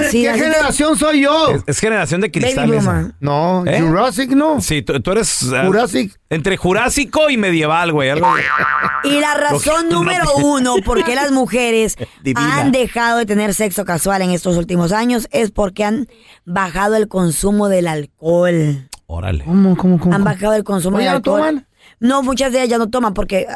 Sí, 0.10 0.24
¿Qué 0.24 0.32
te- 0.32 0.40
generación 0.40 0.98
soy 0.98 1.22
yo? 1.22 1.50
Es, 1.50 1.64
es 1.68 1.80
generación 1.80 2.22
de 2.22 2.28
Baby 2.30 2.40
cristal. 2.42 2.74
esa. 2.74 2.92
boomer. 2.92 3.14
No, 3.20 3.64
¿Eh? 3.66 3.82
Jurassic 3.82 4.32
no. 4.32 4.62
Sí, 4.62 4.82
tú, 4.82 5.00
tú 5.02 5.12
eres... 5.12 5.52
ah, 5.54 5.64
Jurassic. 5.66 6.18
Entre 6.30 6.58
jurásico 6.58 7.30
y 7.30 7.38
medieval, 7.38 7.92
güey. 7.92 8.10
Algo... 8.10 8.28
Y 9.04 9.20
la 9.20 9.34
razón 9.36 9.90
número 9.90 10.26
uno 10.38 10.76
por 10.86 11.04
qué 11.04 11.16
las 11.16 11.32
mujeres 11.32 11.96
Divina. 12.24 12.60
han 12.62 12.72
dejado 12.72 13.18
de 13.20 13.26
tener 13.26 13.54
sexo 13.54 13.86
casual 13.86 14.22
en 14.22 14.32
estos 14.32 14.58
últimos 14.58 14.92
años 14.92 15.28
es 15.32 15.52
porque 15.52 15.84
han 15.84 16.08
bajado 16.46 16.96
el 16.96 17.08
consumo 17.08 17.70
del 17.70 17.88
alcohol. 17.88 18.88
Órale. 19.06 19.44
¿Cómo, 19.46 19.78
cómo, 19.78 20.00
cómo? 20.00 20.14
Han 20.14 20.24
bajado 20.24 20.54
el 20.56 20.64
consumo 20.64 20.98
del 20.98 21.08
¿no 21.08 21.12
alcohol. 21.14 21.40
toman? 21.40 21.68
No, 22.00 22.22
muchas 22.24 22.52
de 22.52 22.60
ellas 22.60 22.70
ya 22.70 22.78
no 22.78 22.90
toman 22.90 23.14
porque 23.14 23.48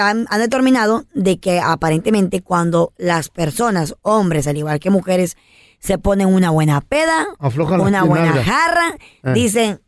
han, 0.00 0.26
han 0.30 0.40
determinado 0.40 1.04
de 1.14 1.38
que 1.38 1.60
aparentemente 1.60 2.42
cuando 2.42 2.92
las 2.96 3.28
personas, 3.28 3.94
hombres 4.02 4.46
al 4.46 4.56
igual 4.56 4.78
que 4.80 4.90
mujeres, 4.90 5.36
se 5.80 5.98
ponen 5.98 6.28
una 6.28 6.50
buena 6.50 6.80
peda, 6.80 7.26
Aflojan 7.38 7.80
una 7.80 8.02
buena 8.02 8.32
jarra, 8.42 8.96
Eh. 9.24 9.32
dicen, 9.34 9.80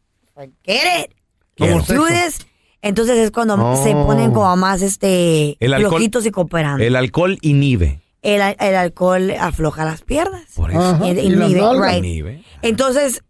sexo. 1.56 2.06
this. 2.06 2.46
Entonces 2.82 3.18
es 3.18 3.30
cuando 3.30 3.54
Oh. 3.58 3.76
se 3.82 3.92
ponen 3.92 4.32
como 4.32 4.56
más 4.56 4.80
este 4.82 5.56
El 5.60 5.74
alcohol- 5.74 5.90
flojitos 5.98 6.24
y 6.26 6.30
cooperando. 6.30 6.82
El 6.82 6.96
alcohol 6.96 7.38
inhibe. 7.42 8.00
El, 8.22 8.40
el 8.58 8.74
alcohol 8.76 9.30
afloja 9.38 9.84
las 9.84 10.02
piernas. 10.02 10.44
Por 10.54 10.70
eso. 10.70 10.80
Ajá, 10.80 11.08
inhibe, 11.08 11.60
right. 11.78 11.98
Inhibe. 12.04 12.44
Entonces, 12.62 13.22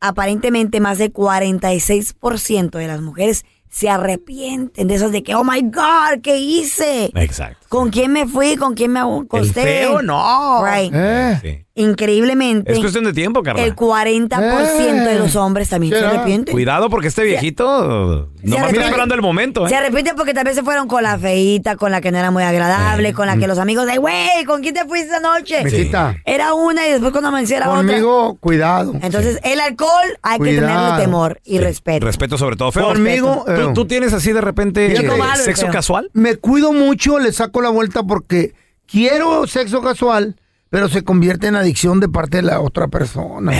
aparentemente 0.00 0.80
más 0.80 0.98
de 0.98 1.10
46% 1.12 2.78
de 2.78 2.86
las 2.86 3.00
mujeres 3.00 3.44
se 3.76 3.90
arrepienten 3.90 4.88
de 4.88 4.94
esas 4.94 5.12
de 5.12 5.22
que, 5.22 5.34
oh 5.34 5.44
my 5.44 5.60
God, 5.60 6.22
¿qué 6.22 6.38
hice? 6.38 7.10
Exacto. 7.14 7.65
¿Con 7.76 7.90
quién 7.90 8.12
me 8.12 8.26
fui? 8.26 8.56
¿Con 8.56 8.74
quién 8.74 8.92
me 8.92 9.00
El 9.00 9.22
acosté? 9.24 9.62
feo, 9.62 10.02
no. 10.02 10.64
Right. 10.64 10.92
Eh. 10.94 11.38
Sí. 11.42 11.62
Increíblemente, 11.78 12.72
Es 12.72 12.78
cuestión 12.78 13.04
de 13.04 13.12
tiempo, 13.12 13.42
Carla. 13.42 13.62
el 13.62 13.76
40% 13.76 15.04
de 15.04 15.18
los 15.18 15.36
hombres 15.36 15.68
también 15.68 15.92
se 15.92 15.98
¿Será? 15.98 16.10
arrepienten. 16.12 16.52
Cuidado 16.54 16.88
porque 16.88 17.08
este 17.08 17.22
viejito 17.22 17.64
no 17.76 18.28
está 18.42 18.60
arrepiente. 18.62 18.88
esperando 18.88 19.14
el 19.14 19.20
momento, 19.20 19.66
¿eh? 19.66 19.68
Se 19.68 19.76
arrepienten 19.76 20.16
porque 20.16 20.32
tal 20.32 20.44
vez 20.44 20.54
se 20.54 20.62
fueron 20.62 20.88
con 20.88 21.02
la 21.02 21.18
feíta, 21.18 21.76
con 21.76 21.92
la 21.92 22.00
que 22.00 22.10
no 22.12 22.18
era 22.18 22.30
muy 22.30 22.44
agradable, 22.44 23.12
con 23.12 23.26
la 23.26 23.36
que 23.36 23.46
los 23.46 23.58
amigos 23.58 23.86
de, 23.86 23.98
güey, 23.98 24.44
¿con 24.46 24.62
quién 24.62 24.72
te 24.72 24.86
fuiste 24.86 25.14
anoche? 25.16 25.64
Mijita, 25.64 26.16
Era 26.24 26.54
una 26.54 26.86
y 26.88 26.92
después 26.92 27.12
cuando 27.12 27.28
amaneció 27.28 27.58
era 27.58 27.68
otra. 27.68 27.82
conmigo, 27.82 28.36
cuidado. 28.40 28.94
Entonces, 29.02 29.38
el 29.42 29.60
alcohol 29.60 30.18
hay 30.22 30.38
que 30.38 30.54
tenerle 30.54 30.96
temor 30.98 31.40
y 31.44 31.58
respeto. 31.58 32.06
Respeto 32.06 32.38
sobre 32.38 32.56
todo, 32.56 32.72
feo. 32.72 32.86
Conmigo, 32.86 33.42
¿Tú, 33.46 33.52
eh, 33.52 33.66
tú 33.74 33.84
tienes 33.86 34.14
así 34.14 34.32
de 34.32 34.40
repente 34.40 34.92
eh, 34.94 35.10
sexo 35.44 35.66
casual? 35.68 36.08
me 36.14 36.36
cuido 36.36 36.72
mucho, 36.72 37.18
le 37.18 37.32
saco 37.32 37.60
la 37.66 37.72
vuelta 37.72 38.02
porque 38.04 38.54
quiero 38.86 39.46
sexo 39.46 39.82
casual, 39.82 40.36
pero 40.70 40.88
se 40.88 41.02
convierte 41.02 41.48
en 41.48 41.56
adicción 41.56 42.00
de 42.00 42.08
parte 42.08 42.38
de 42.38 42.42
la 42.44 42.60
otra 42.60 42.88
persona. 42.88 43.52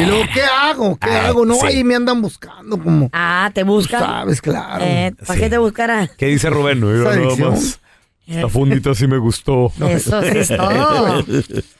y 0.00 0.06
luego, 0.06 0.22
¿qué 0.32 0.42
hago? 0.42 0.96
¿Qué 0.96 1.10
hago? 1.10 1.44
No, 1.44 1.54
sí. 1.54 1.66
ahí 1.66 1.84
me 1.84 1.94
andan 1.96 2.22
buscando 2.22 2.78
como... 2.78 3.10
Ah, 3.12 3.50
te 3.52 3.62
buscan. 3.64 4.00
sabes, 4.00 4.40
claro. 4.40 4.84
Eh, 4.84 5.12
¿Para 5.26 5.34
Sí. 5.34 5.40
qué 5.40 5.50
te 5.50 5.58
buscará? 5.58 6.08
¿Qué 6.16 6.26
dice 6.26 6.48
Rubén? 6.50 6.80
No, 6.80 6.90
Esa 6.92 7.16
nada 7.16 7.50
más. 7.50 7.80
La 8.26 8.48
fundita 8.48 8.94
sí 8.94 9.06
me 9.08 9.18
gustó. 9.18 9.72
Eso 9.88 10.22
sí 10.22 10.38
es 10.38 10.48
todo. 10.48 11.24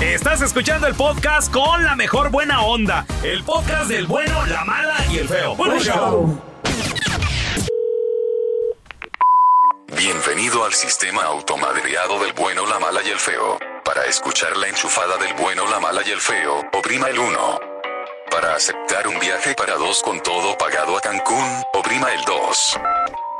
Estás 0.00 0.42
escuchando 0.42 0.86
el 0.86 0.94
podcast 0.94 1.52
con 1.52 1.84
la 1.84 1.96
mejor 1.96 2.30
buena 2.30 2.62
onda. 2.62 3.06
El 3.22 3.42
podcast 3.42 3.88
del 3.88 4.06
bueno, 4.06 4.46
la 4.46 4.64
mala 4.64 4.94
y 5.10 5.18
el 5.18 5.28
feo. 5.28 5.56
Bueno, 5.56 5.78
show. 5.80 6.40
Bienvenido 9.96 10.64
al 10.64 10.72
sistema 10.72 11.24
automadreado 11.24 12.22
del 12.22 12.32
bueno, 12.34 12.66
la 12.66 12.78
mala 12.78 13.00
y 13.04 13.08
el 13.08 13.18
feo. 13.18 13.58
Para 13.84 14.04
escuchar 14.04 14.56
la 14.56 14.68
enchufada 14.68 15.16
del 15.16 15.34
bueno, 15.34 15.66
la 15.68 15.80
mala 15.80 16.02
y 16.06 16.10
el 16.10 16.20
feo, 16.20 16.62
oprima 16.72 17.08
el 17.08 17.18
1. 17.18 17.60
Para 18.30 18.54
aceptar 18.54 19.08
un 19.08 19.18
viaje 19.18 19.54
para 19.54 19.76
dos 19.76 20.02
con 20.02 20.22
todo 20.22 20.56
pagado 20.58 20.96
a 20.96 21.00
Cancún, 21.00 21.62
oprima 21.72 22.12
el 22.12 22.22
2. 22.24 22.78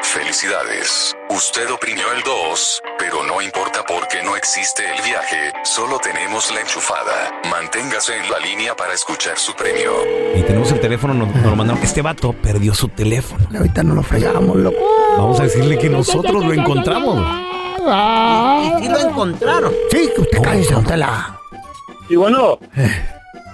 Felicidades, 0.07 1.17
usted 1.31 1.69
oprimió 1.71 2.05
el 2.17 2.23
2, 2.23 2.83
pero 2.99 3.25
no 3.25 3.43
importa 3.43 3.83
porque 3.87 4.23
no 4.25 4.37
existe 4.37 4.83
el 4.85 5.03
viaje, 5.03 5.53
solo 5.65 5.99
tenemos 5.99 6.51
la 6.55 6.61
enchufada. 6.61 7.33
Manténgase 7.51 8.17
en 8.17 8.31
la 8.31 8.39
línea 8.39 8.75
para 8.77 8.95
escuchar 8.95 9.37
su 9.37 9.53
premio. 9.55 9.91
Y 10.35 10.43
tenemos 10.43 10.71
el 10.71 10.81
teléfono, 10.81 11.13
nos, 11.13 11.35
nos 11.35 11.45
lo 11.45 11.57
mandaron. 11.57 11.83
Este 11.83 12.03
vato 12.03 12.33
perdió 12.33 12.73
su 12.73 12.89
teléfono. 12.89 13.47
Ahorita 13.55 13.83
no 13.83 13.95
lo 13.95 14.03
fregamos, 14.03 14.57
loco. 14.57 14.79
Vamos 15.19 15.41
a 15.41 15.43
decirle 15.43 15.77
que 15.77 15.91
nosotros 15.91 16.45
lo 16.45 16.53
encontramos. 16.53 17.19
Y 18.63 18.83
sí 18.83 18.89
lo 18.89 18.99
encontraron. 19.01 19.73
Sí, 19.91 20.09
que 20.15 20.21
usted 20.21 20.41
cállese, 20.41 20.73
don 20.73 20.85
Tela. 20.85 21.39
Y 22.09 22.15
bueno, 22.17 22.59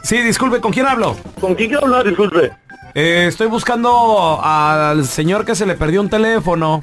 Sí, 0.02 0.20
disculpe, 0.20 0.60
¿con 0.60 0.72
quién 0.72 0.86
hablo? 0.86 1.16
¿con 1.40 1.54
quién 1.54 1.70
quiero 1.70 1.84
hablar? 1.84 2.04
Disculpe. 2.04 2.50
Eh, 2.94 3.26
estoy 3.28 3.46
buscando 3.46 4.40
al 4.42 5.06
señor 5.06 5.44
que 5.44 5.54
se 5.54 5.66
le 5.66 5.74
perdió 5.74 6.00
un 6.00 6.10
teléfono. 6.10 6.82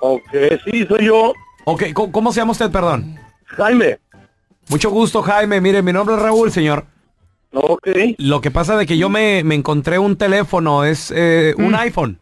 Ok, 0.00 0.22
sí, 0.64 0.86
soy 0.86 1.06
yo, 1.06 1.32
Ok, 1.64 1.84
¿cómo, 1.92 2.10
cómo 2.10 2.32
se 2.32 2.40
llama 2.40 2.52
usted, 2.52 2.70
perdón? 2.70 3.18
Jaime. 3.44 3.98
Mucho 4.68 4.90
gusto, 4.90 5.22
Jaime. 5.22 5.60
Mire, 5.60 5.82
mi 5.82 5.92
nombre 5.92 6.16
es 6.16 6.22
Raúl, 6.22 6.50
señor. 6.50 6.86
Ok, 7.52 7.88
Lo 8.18 8.40
que 8.40 8.50
pasa 8.50 8.76
de 8.76 8.86
que 8.86 8.96
yo 8.96 9.08
me, 9.08 9.42
me 9.44 9.56
encontré 9.56 9.98
un 9.98 10.16
teléfono, 10.16 10.84
es 10.84 11.12
eh, 11.14 11.54
un 11.58 11.74
iPhone. 11.74 12.18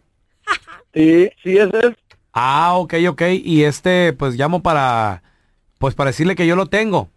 sí, 0.95 1.31
sí, 1.43 1.57
ese 1.57 1.79
es. 1.79 1.95
Ah, 2.33 2.75
ok, 2.77 2.95
ok. 3.09 3.23
Y 3.43 3.65
este, 3.65 4.13
pues 4.13 4.35
llamo 4.35 4.63
para, 4.63 5.23
pues 5.79 5.95
para 5.95 6.11
decirle 6.11 6.35
que 6.35 6.47
yo 6.47 6.57
lo 6.57 6.67
tengo. 6.67 7.09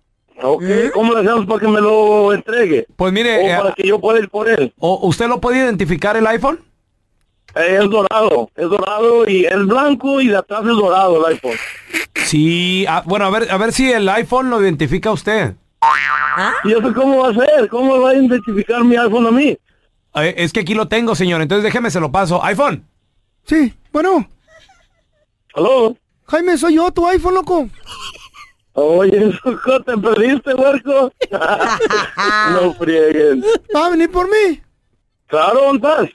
Ok, 0.44 0.64
¿cómo 0.94 1.14
le 1.14 1.20
hacemos 1.22 1.46
para 1.46 1.60
que 1.60 1.68
me 1.68 1.82
lo 1.82 2.34
entregue? 2.34 2.88
Pues 2.96 3.10
O 3.12 3.14
mire, 3.14 3.54
eh, 3.54 3.58
para 3.58 3.74
que 3.74 3.88
yo 3.88 4.00
pueda 4.00 4.20
ir 4.20 4.30
por 4.30 4.50
él. 4.50 4.74
o- 4.80 5.08
¿usted 5.08 5.28
lo 5.28 5.40
puede 5.40 5.60
identificar 5.60 6.16
el 6.18 6.26
iPhone? 6.28 6.60
Eh, 7.56 7.80
es 7.82 7.90
dorado, 7.90 8.50
es 8.56 8.70
dorado 8.70 9.28
y 9.30 9.46
es 9.46 9.66
blanco 9.66 10.22
y 10.22 10.28
de 10.28 10.38
atrás 10.38 10.62
es 10.62 10.68
dorado 10.68 11.18
el 11.28 11.34
iPhone. 11.34 11.58
Sí, 12.26 12.86
ah, 12.88 13.04
bueno, 13.06 13.26
a 13.26 13.30
ver, 13.30 13.52
a 13.52 13.58
ver 13.58 13.74
si 13.74 13.92
el 13.92 14.08
iPhone 14.10 14.50
lo 14.50 14.62
identifica 14.62 15.12
usted. 15.12 15.56
¿Y 16.64 16.72
eso 16.72 16.94
cómo 16.94 17.24
va 17.24 17.30
a 17.30 17.34
ser? 17.34 17.68
¿Cómo 17.70 18.00
va 18.00 18.12
a 18.12 18.14
identificar 18.16 18.84
mi 18.84 18.96
iPhone 18.96 19.28
a 19.28 19.32
mí? 19.32 19.58
Eh, 20.16 20.34
es 20.38 20.54
que 20.54 20.62
aquí 20.62 20.74
lo 20.74 20.88
tengo, 20.88 21.14
señor. 21.16 21.42
Entonces 21.42 21.64
déjeme, 21.64 21.92
se 21.92 22.00
lo 22.00 22.12
paso. 22.12 22.44
iPhone. 22.44 22.86
Sí, 23.46 23.74
bueno. 23.92 24.28
¿Aló? 25.54 25.96
Jaime, 26.28 26.58
soy 26.58 26.76
yo, 26.76 26.90
tu 26.92 27.06
iPhone, 27.08 27.34
loco. 27.34 27.68
Oye, 28.74 29.38
te 29.86 29.98
perdiste, 29.98 30.54
huerco. 30.54 31.12
no 32.54 32.74
frieguen. 32.75 33.44
¿Va 33.75 33.86
a 33.88 33.90
venir 33.90 34.10
por 34.12 34.28
mí? 34.28 34.62
Claro, 35.28 35.62
¿dónde 35.62 35.88
estás? 35.88 36.10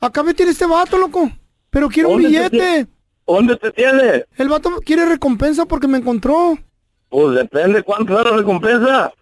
Acá 0.00 0.22
me 0.22 0.34
tiene 0.34 0.52
este 0.52 0.66
vato, 0.66 0.96
loco. 0.98 1.30
Pero 1.70 1.88
quiero 1.88 2.10
un 2.10 2.22
¿Dónde 2.22 2.48
te 2.50 2.56
billete. 2.56 2.86
¿Dónde 3.26 3.56
te 3.56 3.70
tiene? 3.72 4.24
El 4.36 4.48
vato 4.48 4.70
quiere 4.84 5.04
recompensa 5.04 5.66
porque 5.66 5.86
me 5.88 5.98
encontró. 5.98 6.56
Pues 7.10 7.34
depende 7.36 7.82
cuánto 7.82 8.18
es 8.18 8.24
la 8.24 8.36
recompensa. 8.36 9.12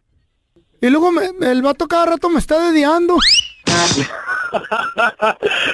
Y 0.81 0.90
luego 0.90 1.11
me- 1.11 1.31
el 1.50 1.62
vato 1.62 1.88
cada 1.88 2.07
rato 2.07 2.28
me 2.28 2.38
está 2.38 2.71
dediando. 2.71 3.16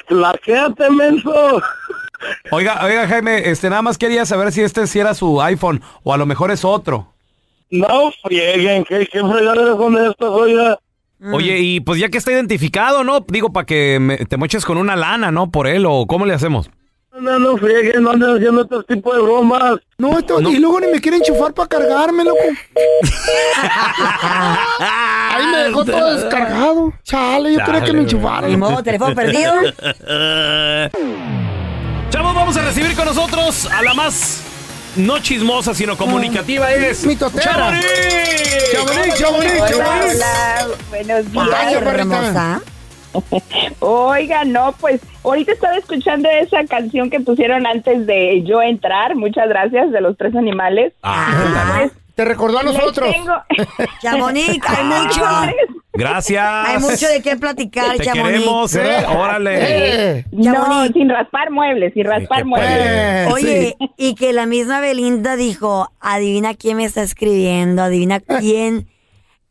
Laquéate, 0.09 0.89
menso. 0.89 1.61
Oiga, 2.51 2.83
oiga, 2.83 3.07
Jaime, 3.07 3.49
este, 3.49 3.69
nada 3.69 3.81
más 3.81 3.97
quería 3.97 4.25
saber 4.25 4.51
si 4.51 4.61
este 4.61 4.85
sí 4.87 4.99
era 4.99 5.13
su 5.13 5.41
iPhone 5.41 5.81
o 6.03 6.13
a 6.13 6.17
lo 6.17 6.25
mejor 6.25 6.51
es 6.51 6.65
otro. 6.65 7.13
No 7.69 8.11
frieguen, 8.23 8.83
¿qué, 8.85 9.07
qué 9.11 9.19
fregaderas 9.19 9.77
son 9.77 9.97
estas, 9.97 10.29
oiga? 10.29 10.79
Oye, 11.31 11.57
y 11.59 11.79
pues 11.79 11.99
ya 11.99 12.09
que 12.09 12.17
está 12.17 12.31
identificado, 12.33 13.03
¿no? 13.05 13.21
Digo, 13.21 13.51
para 13.53 13.65
que 13.65 13.97
me- 13.99 14.17
te 14.17 14.35
moches 14.37 14.65
con 14.65 14.77
una 14.77 14.95
lana, 14.97 15.31
¿no? 15.31 15.49
Por 15.49 15.67
él, 15.67 15.85
o 15.87 16.05
¿cómo 16.05 16.25
le 16.25 16.33
hacemos? 16.33 16.69
No, 17.17 17.37
no 17.39 17.55
frieguen, 17.57 18.03
no 18.03 18.11
anden 18.11 18.35
haciendo 18.37 18.63
este 18.63 18.95
tipo 18.95 19.13
de 19.15 19.21
bromas. 19.21 19.75
No, 19.99 20.17
esto, 20.17 20.41
y 20.41 20.57
luego 20.57 20.79
ni 20.81 20.87
me 20.87 20.99
quiere 20.99 21.17
enchufar 21.17 21.53
para 21.53 21.69
cargarme, 21.69 22.23
loco. 22.25 22.39
Ahí 24.79 25.47
me 25.47 25.57
dejó 25.59 25.85
todo 25.85 26.13
descargado. 26.15 26.93
Chale, 27.03 27.53
yo 27.53 27.63
quería 27.63 27.83
que 27.83 27.93
me 27.93 28.01
enchufara. 28.01 28.47
Ni 28.47 28.57
modo, 28.57 28.83
teléfono 28.83 29.15
perdido. 29.15 29.53
Chavos, 32.13 32.35
vamos 32.35 32.55
a 32.57 32.61
recibir 32.61 32.95
con 32.95 33.05
nosotros 33.05 33.65
a 33.65 33.81
la 33.81 33.95
más 33.95 34.43
no 34.95 35.17
chismosa, 35.17 35.73
sino 35.73 35.97
comunicativa 35.97 36.71
es... 36.71 37.03
Mi 37.07 37.15
totera. 37.15 37.43
¡Chamonix! 37.43 38.71
Chamonix, 38.71 39.17
Chamonix, 39.17 39.53
Hola, 39.55 39.71
Chamonix. 39.71 40.15
hola, 40.15 40.67
buenos 40.89 41.31
días. 41.31 41.73
Hermosa. 41.73 42.61
Oiga, 43.79 44.45
no, 44.45 44.75
pues 44.79 45.01
ahorita 45.23 45.53
estaba 45.53 45.75
escuchando 45.75 46.29
esa 46.29 46.63
canción 46.65 47.09
que 47.09 47.19
pusieron 47.19 47.65
antes 47.65 48.05
de 48.05 48.43
yo 48.43 48.61
entrar, 48.61 49.15
muchas 49.15 49.49
gracias, 49.49 49.91
de 49.91 49.99
los 49.99 50.15
tres 50.15 50.35
animales. 50.35 50.93
Ah, 51.01 51.89
Te 52.15 52.25
recordó 52.25 52.59
a 52.59 52.63
nosotros. 52.63 53.11
tengo- 53.11 53.33
Chamonix, 54.01 54.59
hay 54.69 54.83
mucho. 54.85 55.21
Gracias. 55.93 56.43
Hay 56.67 56.79
mucho 56.79 57.07
de 57.07 57.21
qué 57.21 57.35
platicar, 57.37 57.97
Te 57.97 58.03
Chamonix. 58.05 58.39
queremos, 58.39 58.75
¿eh? 58.75 59.05
Órale. 59.15 60.17
Eh, 60.19 60.25
No, 60.31 60.85
sin 60.87 61.09
raspar 61.09 61.51
muebles, 61.51 61.93
sin 61.93 62.05
raspar 62.05 62.45
muebles. 62.45 62.69
eh, 62.79 63.27
Oye, 63.31 63.75
y 63.97 64.15
que 64.15 64.33
la 64.33 64.45
misma 64.45 64.79
Belinda 64.79 65.35
dijo, 65.35 65.91
adivina 65.99 66.53
quién 66.55 66.77
me 66.77 66.85
está 66.85 67.01
escribiendo, 67.03 67.83
adivina 67.83 68.19
quién 68.19 68.87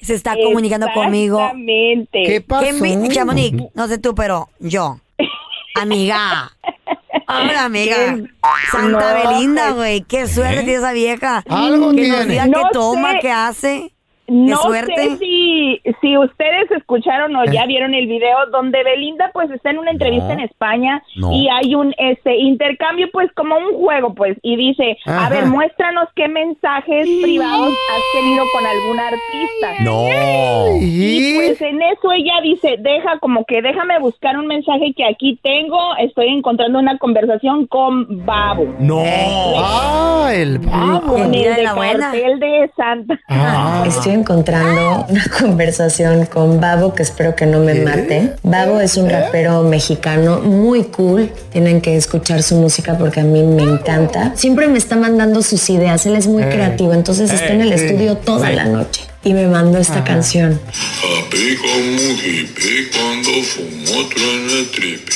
se 0.00 0.14
está 0.14 0.34
comunicando 0.36 0.88
conmigo. 0.94 1.38
Exactamente. 1.38 2.22
¿Qué 2.24 2.40
pasó? 2.40 2.64
¿Qué 2.64 2.72
mi- 2.72 3.08
Chamonix, 3.08 3.56
no 3.74 3.86
sé 3.88 3.98
tú, 3.98 4.14
pero 4.14 4.48
yo. 4.58 4.98
Amiga. 5.80 6.52
Hola, 7.28 7.64
amiga. 7.64 8.16
Santa 8.70 9.14
No, 9.24 9.30
Belinda, 9.30 9.62
pues. 9.66 9.74
güey. 9.76 10.00
Qué 10.02 10.26
suerte 10.28 10.64
tiene 10.64 10.74
esa 10.74 10.92
vieja. 10.92 11.42
Algo 11.48 11.90
que 11.92 12.08
nos 12.08 12.18
tiene. 12.18 12.26
diga 12.26 12.46
No 12.46 12.62
qué 12.62 12.68
toma, 12.72 13.12
sé. 13.12 13.18
qué 13.20 13.30
hace. 13.30 13.94
No 14.32 14.56
suerte. 14.56 14.94
sé 14.96 15.16
si, 15.18 15.80
si 16.00 16.16
ustedes 16.16 16.70
escucharon 16.70 17.34
o 17.36 17.44
ya 17.44 17.66
vieron 17.66 17.94
el 17.94 18.06
video 18.06 18.46
donde 18.50 18.82
Belinda 18.82 19.30
pues 19.32 19.50
está 19.50 19.70
en 19.70 19.78
una 19.78 19.90
entrevista 19.90 20.28
No. 20.28 20.32
en 20.34 20.40
España 20.40 21.02
No. 21.16 21.32
y 21.32 21.48
hay 21.48 21.74
un 21.74 21.94
este 21.98 22.36
intercambio 22.38 23.08
pues 23.12 23.30
como 23.34 23.56
un 23.56 23.74
juego 23.74 24.14
pues 24.14 24.36
y 24.42 24.56
dice, 24.56 24.96
Ajá. 25.04 25.26
a 25.26 25.30
ver, 25.30 25.46
muéstranos 25.46 26.08
qué 26.16 26.28
mensajes 26.28 27.08
privados 27.22 27.68
has 27.68 28.20
tenido 28.20 28.44
con 28.52 28.66
algún 28.66 29.00
artista. 29.00 29.84
No. 29.84 30.76
Y 30.80 31.32
¿Y? 31.32 31.34
pues 31.36 31.60
en 31.62 31.82
eso 31.82 32.12
ella 32.12 32.34
dice, 32.42 32.76
deja 32.78 33.18
como 33.18 33.44
que 33.44 33.60
déjame 33.62 33.98
buscar 34.00 34.38
un 34.38 34.46
mensaje 34.46 34.92
que 34.96 35.04
aquí 35.04 35.38
tengo, 35.42 35.78
estoy 35.98 36.28
encontrando 36.28 36.78
una 36.78 36.96
conversación 36.98 37.66
con 37.66 38.24
Babo. 38.24 38.66
No. 38.78 39.02
Ah, 39.04 40.30
el 40.32 40.58
babo. 40.58 41.00
Con 41.12 41.34
el 41.34 41.54
de 41.54 41.64
cartel 41.64 42.40
de 42.40 42.70
Santa. 42.76 43.20
Ah. 43.28 43.84
Estoy 43.86 44.12
encontrando 44.22 45.06
una 45.08 45.24
conversación 45.40 46.26
con 46.26 46.60
Babo 46.60 46.94
que 46.94 47.02
espero 47.02 47.34
que 47.34 47.46
no 47.46 47.58
me 47.58 47.74
mate. 47.74 48.32
Babo 48.42 48.80
es 48.80 48.96
un 48.96 49.10
rapero 49.10 49.62
mexicano 49.62 50.40
muy 50.40 50.84
cool. 50.84 51.32
Tienen 51.50 51.80
que 51.80 51.96
escuchar 51.96 52.42
su 52.42 52.56
música 52.56 52.96
porque 52.96 53.20
a 53.20 53.24
mí 53.24 53.42
me 53.42 53.64
encanta. 53.64 54.32
Siempre 54.36 54.68
me 54.68 54.78
está 54.78 54.96
mandando 54.96 55.42
sus 55.42 55.68
ideas. 55.70 56.06
Él 56.06 56.16
es 56.16 56.26
muy 56.26 56.44
creativo, 56.44 56.94
entonces 56.94 57.32
está 57.32 57.48
en 57.48 57.62
el 57.62 57.72
estudio 57.72 58.16
toda 58.16 58.50
la 58.50 58.64
noche. 58.64 59.02
Y 59.24 59.34
me 59.34 59.46
mandó 59.46 59.78
esta 59.78 60.02
canción. 60.02 60.60
Happy 61.02 61.56
como 61.56 62.12
hippie 62.24 62.90
cuando 62.90 63.30
fumo 63.44 64.00
otro 64.00 64.22
en 64.22 64.50
el 64.58 64.70
tripe. 64.70 65.12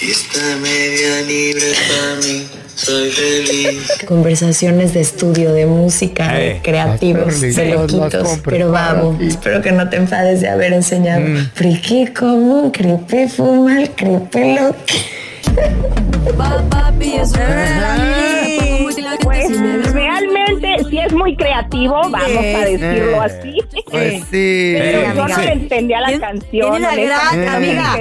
Y 0.00 0.10
esta 0.10 0.56
media 0.56 1.20
libre 1.22 1.72
para 1.88 2.16
mí, 2.26 2.46
soy 2.84 3.10
feliz. 3.10 3.82
Conversaciones 4.06 4.94
de 4.94 5.00
estudio, 5.00 5.52
de 5.52 5.66
música, 5.66 6.32
de 6.34 6.50
Eh. 6.52 6.60
creativos, 6.62 7.34
compré 8.22 8.58
Pero 8.58 8.70
ti. 9.18 9.26
espero 9.28 9.60
que 9.62 9.72
no 9.72 9.88
te 9.88 9.96
enfades 9.96 10.40
de 10.40 10.48
haber 10.48 10.72
enseñado. 10.72 11.22
Friki 11.54 12.06
como 12.08 12.62
un 12.62 12.70
creepy, 12.70 13.28
fuma 13.28 13.80
el 13.82 13.90
creepy 13.90 14.54
loco. 14.56 14.76
Muy 21.30 21.36
creativo, 21.36 21.94
vamos 21.94 22.20
a 22.38 22.64
decirlo 22.64 23.22
así. 23.22 23.54
Pues 23.90 24.24
sí. 24.30 24.74
Pero 24.78 24.98
Eh, 25.00 25.12
yo 25.14 25.28
no 25.28 25.34
sí. 25.36 25.40
le 25.42 25.52
entendía 25.52 26.00
la 26.00 26.18
canción. 26.18 26.50
Tiene 26.50 26.76
una 26.76 26.96
gran, 26.96 27.48
amiga. 27.48 27.96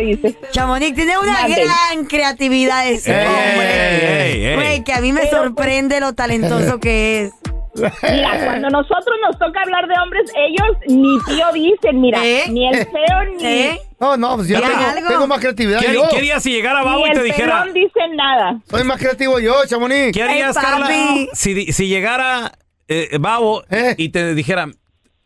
Chamonix 0.52 0.96
tiene 0.96 1.18
una 1.18 1.48
gran 1.48 2.06
creatividad 2.06 2.88
ese 2.89 3.12
hombre. 3.12 4.32
ey, 4.34 4.46
ey. 4.46 4.56
Güey, 4.56 4.84
que 4.84 4.94
a 4.94 5.02
mí 5.02 5.13
me 5.13 5.22
Pero, 5.22 5.32
pues, 5.32 5.44
sorprende 5.44 6.00
lo 6.00 6.13
talentoso 6.13 6.80
que 6.80 7.24
es. 7.24 7.32
Mira, 7.76 8.44
cuando 8.46 8.70
nosotros 8.70 9.15
nos 9.26 9.38
toca 9.38 9.62
hablar 9.62 9.88
de 9.88 9.94
hombres, 10.04 10.32
ellos 10.36 10.78
ni 10.88 11.18
tío 11.26 11.46
dicen, 11.54 12.02
mira, 12.02 12.26
¿Eh? 12.26 12.46
ni 12.50 12.68
el 12.68 12.76
feo 12.76 13.26
ni, 13.38 13.46
¿Eh? 13.46 13.80
No, 14.00 14.18
no, 14.18 14.36
pues 14.38 14.48
yo 14.50 14.58
Diga 14.58 14.94
tengo, 14.96 15.08
tengo 15.08 15.28
más 15.28 15.39
creatividad 15.39 15.80
¿Qué, 15.80 15.94
yo. 15.94 16.10
qué 16.10 16.18
harías 16.18 16.44
si 16.44 16.52
llegara 16.52 16.84
Babo 16.84 17.06
y 17.08 17.12
te 17.12 17.22
dijera... 17.24 17.62
pelón 17.62 17.74
dicen 17.74 18.15
nada. 18.15 18.60
Soy 18.70 18.84
más 18.84 18.98
creativo 19.00 19.39
yo, 19.39 19.54
Chamonix. 19.68 20.12
¿Qué 20.12 20.24
harías, 20.24 20.58
Ey, 20.58 20.62
Carla, 20.63 20.89
si, 21.34 21.72
si 21.72 21.88
llegara 21.88 22.52
eh, 22.89 23.17
Babo 23.19 23.63
Eh. 23.69 23.95
y 23.97 24.10
te 24.10 24.34
dijera... 24.36 24.67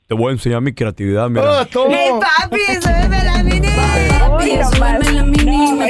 Te 0.06 0.15
voy 0.15 0.30
a 0.30 0.32
enseñar 0.34 0.60
mi 0.62 0.73
creatividad, 0.73 1.30
mira. 1.30 1.62
Oh, 1.62 1.65
toma. 1.65 1.95
¡Hey, 1.97 2.10
papi! 2.19 2.58
¡Súbeme 2.82 3.23
la 3.23 3.41
mini! 3.41 3.67
Uy, 4.38 4.58
nomás. 4.58 4.99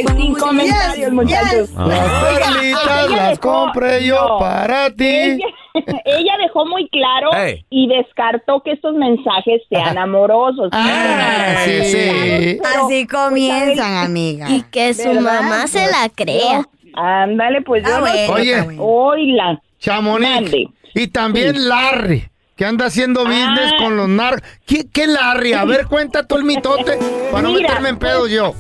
No, 0.06 0.16
sin 0.16 0.34
comentarios, 0.36 0.96
Yes, 0.98 1.12
muchachos. 1.12 1.70
Las 1.72 2.24
perlitas 2.24 3.10
las 3.10 3.30
dejó- 3.32 3.40
compré 3.42 4.06
yo 4.06 4.16
no. 4.28 4.38
para 4.40 4.92
ti. 4.92 5.04
Ella, 5.06 5.46
ella 6.06 6.34
dejó 6.44 6.66
muy 6.68 6.88
claro 6.90 7.32
y 7.72 7.88
descartó 7.88 8.62
que 8.64 8.74
estos 8.74 8.94
mensajes 8.94 9.62
sean 9.68 9.98
amorosos. 9.98 10.70
Ah, 10.72 11.56
sí, 11.66 11.84
sí. 11.86 12.60
Pero, 12.62 12.86
Así 12.86 13.08
comienzan, 13.08 13.96
amiga. 14.06 14.48
Y 14.50 14.62
que 14.72 14.94
su 14.94 15.10
¿Verdad? 15.10 15.22
mamá 15.42 15.66
se 15.68 15.88
la 15.88 16.08
crea. 16.14 16.64
Ándale, 16.94 17.64
pues 17.64 17.84
yo 17.84 17.90
Ah, 17.96 18.00
no 18.00 18.02
bueno, 18.06 18.34
Oye. 18.34 18.78
Oíla. 18.80 19.62
Chamonix. 19.84 20.52
Y 20.96 21.08
también 21.08 21.68
Larry, 21.68 22.30
que 22.56 22.66
anda 22.66 22.86
haciendo 22.86 23.26
business 23.26 23.74
Ah. 23.74 23.78
con 23.80 23.98
los 23.98 24.08
nar. 24.08 24.42
¿Qué, 24.66 24.88
¿Qué 24.92 25.08
Larry? 25.08 25.54
A 25.54 25.66
ver, 25.66 25.88
cuenta 25.88 26.26
tú 26.26 26.36
el 26.38 26.44
mitote 26.46 26.98
para 27.32 27.44
no 27.44 27.52
meterme 27.52 27.90
en 27.90 28.00
pedo 28.00 28.28
yo. 28.28 28.54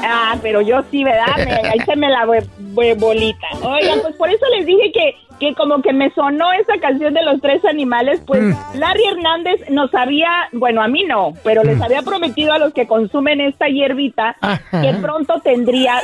Ah, 0.00 0.36
pero 0.42 0.60
yo 0.60 0.84
sí, 0.90 1.02
¿verdad? 1.04 1.36
Me- 1.38 1.68
ahí 1.70 1.78
se 1.86 1.96
me 1.96 2.08
la 2.08 2.24
bolita. 2.96 3.46
Oigan, 3.62 4.00
pues 4.02 4.14
por 4.16 4.28
eso 4.28 4.44
les 4.56 4.66
dije 4.66 4.92
que, 4.92 5.14
que 5.38 5.54
como 5.54 5.82
que 5.82 5.92
me 5.92 6.10
sonó 6.14 6.52
esa 6.52 6.78
canción 6.80 7.14
de 7.14 7.22
los 7.22 7.40
tres 7.40 7.64
animales, 7.64 8.20
pues 8.26 8.42
Mm. 8.42 8.54
Larry 8.78 9.02
Hernández 9.12 9.70
nos 9.70 9.94
había, 9.94 10.28
bueno, 10.52 10.82
a 10.82 10.88
mí 10.88 11.04
no, 11.04 11.32
pero 11.44 11.62
les 11.64 11.80
había 11.80 12.02
prometido 12.02 12.52
a 12.52 12.58
los 12.58 12.72
que 12.72 12.86
consumen 12.86 13.40
esta 13.40 13.68
hierbita 13.68 14.36
Ajá. 14.40 14.80
que 14.80 14.92
pronto 14.94 15.34
tendría 15.42 15.94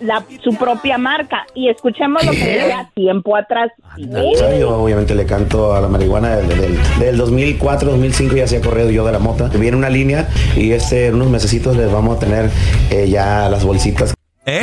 la, 0.00 0.22
su 0.42 0.54
propia 0.56 0.98
marca. 0.98 1.44
Y 1.54 1.68
escuchemos 1.68 2.24
lo 2.24 2.32
que 2.32 2.38
decía 2.38 2.90
tiempo 2.94 3.36
atrás. 3.36 3.70
¿Sí? 3.96 4.04
Yo 4.60 4.76
obviamente 4.82 5.14
le 5.14 5.26
canto 5.26 5.74
a 5.74 5.80
la 5.80 5.88
marihuana 5.88 6.36
del, 6.36 6.48
del, 6.48 6.78
del 6.98 7.16
2004, 7.16 7.90
2005 7.90 8.36
ya 8.36 8.44
hacía 8.44 8.60
corrido 8.60 8.90
yo 8.90 9.04
de 9.06 9.12
la 9.12 9.18
mota. 9.18 9.48
Viene 9.48 9.76
una 9.76 9.88
línea 9.90 10.28
y 10.56 10.72
este, 10.72 11.06
en 11.06 11.14
unos 11.16 11.28
mesecitos 11.30 11.76
les 11.76 11.90
vamos 11.92 12.16
a 12.16 12.20
tener 12.20 12.50
eh, 12.90 13.08
ya 13.08 13.48
las 13.48 13.64
bolsitas. 13.64 14.14
¿Eh? 14.48 14.62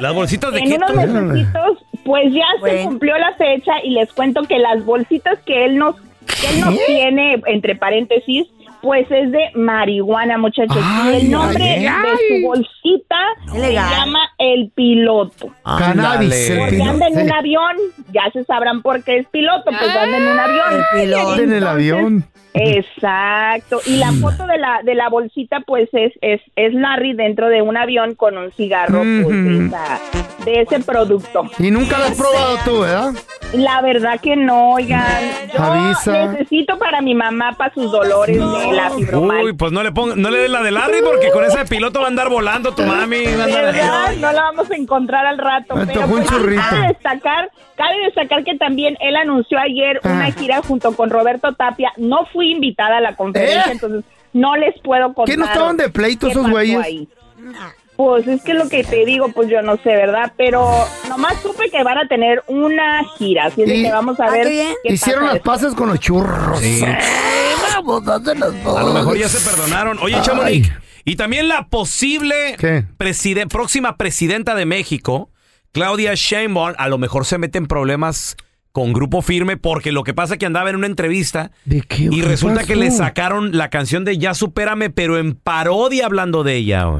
¿Las 0.00 0.14
bolsitas 0.14 0.52
de 0.52 0.58
En 0.60 0.68
qué? 0.68 0.76
unos 0.76 0.94
mesecitos, 1.22 1.81
pues 2.04 2.32
ya 2.32 2.44
se 2.64 2.84
cumplió 2.84 3.16
la 3.18 3.32
fecha 3.34 3.72
y 3.84 3.90
les 3.90 4.12
cuento 4.12 4.42
que 4.42 4.58
las 4.58 4.84
bolsitas 4.84 5.38
que 5.46 5.64
él 5.64 5.78
nos, 5.78 5.96
que 5.96 6.48
él 6.54 6.60
nos 6.60 6.76
tiene, 6.86 7.40
entre 7.46 7.76
paréntesis, 7.76 8.46
Pues 8.82 9.08
es 9.12 9.30
de 9.30 9.50
marihuana, 9.54 10.38
muchachos. 10.38 10.76
Ay, 10.82 11.14
y 11.14 11.20
el 11.20 11.30
nombre 11.30 11.64
ay, 11.64 12.10
de 12.10 12.40
su 12.40 12.46
bolsita 12.48 13.16
se 13.52 13.72
llama 13.74 14.18
el 14.38 14.72
piloto. 14.74 15.50
Cannabis, 15.64 16.52
Porque 16.58 16.70
piloto. 16.78 16.90
anda 16.90 17.06
en 17.06 17.18
un 17.20 17.32
avión, 17.32 17.76
ya 18.12 18.28
se 18.32 18.42
sabrán 18.42 18.82
por 18.82 19.04
qué 19.04 19.18
es 19.18 19.28
piloto, 19.28 19.70
pues 19.70 19.96
anda 19.96 20.16
en 20.16 20.22
un 20.24 20.38
avión. 20.38 20.66
El 20.72 21.00
piloto. 21.00 21.42
En 21.42 21.52
el 21.52 21.66
avión. 21.66 22.24
Exacto. 22.54 23.80
Y 23.86 23.96
la 23.96 24.12
foto 24.12 24.46
de 24.46 24.58
la 24.58 24.80
de 24.82 24.94
la 24.94 25.08
bolsita, 25.08 25.60
pues 25.60 25.88
es 25.92 26.12
es, 26.20 26.40
es 26.56 26.74
Larry 26.74 27.14
dentro 27.14 27.48
de 27.48 27.62
un 27.62 27.76
avión 27.76 28.14
con 28.14 28.36
un 28.38 28.52
cigarro 28.52 28.98
pues, 29.22 29.26
de, 29.44 29.66
esa- 29.66 30.00
de 30.44 30.60
ese 30.62 30.80
producto. 30.80 31.44
Y 31.58 31.70
nunca 31.70 31.98
lo 31.98 32.04
has 32.04 32.16
probado 32.16 32.58
tú, 32.64 32.80
¿verdad? 32.80 33.12
La 33.54 33.82
verdad 33.82 34.18
que 34.20 34.34
no, 34.34 34.72
oigan. 34.72 35.04
Yo 35.52 35.62
Avisa. 35.62 36.26
necesito 36.28 36.78
para 36.78 37.02
mi 37.02 37.14
mamá 37.14 37.52
para 37.52 37.72
sus 37.74 37.90
dolores 37.92 38.36
de 38.38 38.72
la 38.72 38.90
fibromialgia. 38.90 39.44
Uy, 39.44 39.52
pues 39.52 39.72
no 39.72 39.82
le 39.82 39.92
ponga, 39.92 40.16
no 40.16 40.30
le 40.30 40.38
des 40.38 40.50
la 40.50 40.62
de 40.62 40.70
Larry 40.70 41.00
porque 41.04 41.30
con 41.30 41.44
ese 41.44 41.64
piloto 41.66 42.00
va 42.00 42.06
a 42.06 42.08
andar 42.08 42.28
volando 42.30 42.72
tu 42.74 42.82
mami. 42.82 43.24
va 43.26 43.44
a 43.44 43.46
andar- 43.46 43.64
¿Verdad? 43.64 44.12
No 44.18 44.32
la 44.32 44.42
vamos 44.42 44.70
a 44.70 44.74
encontrar 44.76 45.26
al 45.26 45.38
rato. 45.38 45.76
Me 45.76 45.86
pero 45.86 46.00
tocó 46.00 46.12
un 46.14 46.18
pues, 46.20 46.30
churrito. 46.30 46.62
Cabe 46.70 46.86
destacar, 46.88 47.50
cabe 47.76 47.94
destacar 48.06 48.42
que 48.44 48.56
también 48.56 48.96
él 49.00 49.16
anunció 49.16 49.58
ayer 49.58 50.00
una 50.04 50.26
Ah. 50.26 50.32
gira 50.32 50.62
junto 50.62 50.92
con 50.96 51.10
Roberto 51.10 51.52
Tapia. 51.52 51.92
No 51.98 52.24
fui 52.42 52.50
invitada 52.52 52.96
a 52.96 53.00
la 53.00 53.14
conferencia, 53.16 53.62
¿Eh? 53.68 53.72
entonces 53.72 54.04
no 54.32 54.56
les 54.56 54.74
puedo 54.82 55.14
contar. 55.14 55.26
¿Qué 55.26 55.36
no 55.36 55.44
estaban 55.44 55.76
de 55.76 55.88
pleito 55.90 56.26
esos 56.28 56.50
güeyes? 56.50 56.80
ahí. 56.82 57.08
Pues 57.96 58.26
es 58.26 58.42
que 58.42 58.54
lo 58.54 58.68
que 58.68 58.82
te 58.82 59.04
digo, 59.04 59.28
pues 59.32 59.48
yo 59.48 59.62
no 59.62 59.76
sé, 59.76 59.90
¿verdad? 59.90 60.32
Pero 60.36 60.66
nomás 61.08 61.40
supe 61.42 61.70
que 61.70 61.84
van 61.84 61.98
a 61.98 62.08
tener 62.08 62.42
una 62.48 63.02
gira, 63.18 63.46
así 63.46 63.62
es 63.62 63.68
Y- 63.70 63.82
que 63.84 63.92
vamos 63.92 64.18
a 64.18 64.24
Ah, 64.26 64.30
ver. 64.30 64.44
qué 64.44 64.50
bien. 64.50 64.74
qué 64.82 64.92
Hicieron 64.94 65.22
pasa 65.24 65.34
las 65.34 65.42
paces 65.42 65.74
con 65.74 65.88
los 65.90 66.00
churros. 66.00 66.58
Sí. 66.58 66.82
Vamos, 67.74 68.02
A 68.08 68.82
lo 68.82 68.92
mejor 68.92 69.16
ya 69.18 69.28
se 69.28 69.48
perdonaron. 69.48 69.98
Oye, 70.00 70.16
Chamonix, 70.22 70.70
y 71.04 71.16
también 71.16 71.48
la 71.48 71.68
posible 71.68 72.56
preside- 72.96 73.46
próxima 73.46 73.96
presidenta 73.96 74.54
de 74.54 74.66
México, 74.66 75.30
Claudia 75.72 76.12
Sheinbaum, 76.14 76.74
a 76.78 76.88
lo 76.88 76.98
mejor 76.98 77.24
se 77.24 77.38
mete 77.38 77.58
en 77.58 77.66
problemas 77.66 78.36
con 78.72 78.92
Grupo 78.92 79.22
Firme 79.22 79.56
porque 79.56 79.92
lo 79.92 80.02
que 80.02 80.14
pasa 80.14 80.34
es 80.34 80.38
que 80.38 80.46
andaba 80.46 80.70
en 80.70 80.76
una 80.76 80.86
entrevista 80.86 81.50
¿De 81.64 81.82
qué? 81.82 82.08
y 82.10 82.20
¿Qué 82.20 82.26
resulta 82.26 82.64
que 82.64 82.74
le 82.76 82.90
sacaron 82.90 83.56
la 83.56 83.68
canción 83.70 84.04
de 84.04 84.18
Ya 84.18 84.34
Supérame, 84.34 84.90
pero 84.90 85.18
en 85.18 85.34
parodia 85.34 86.06
hablando 86.06 86.42
de 86.42 86.56
ella. 86.56 86.86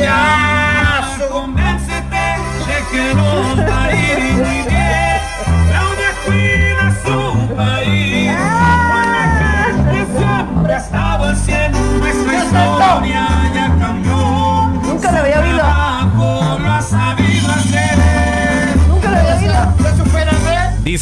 Ya, 0.00 0.53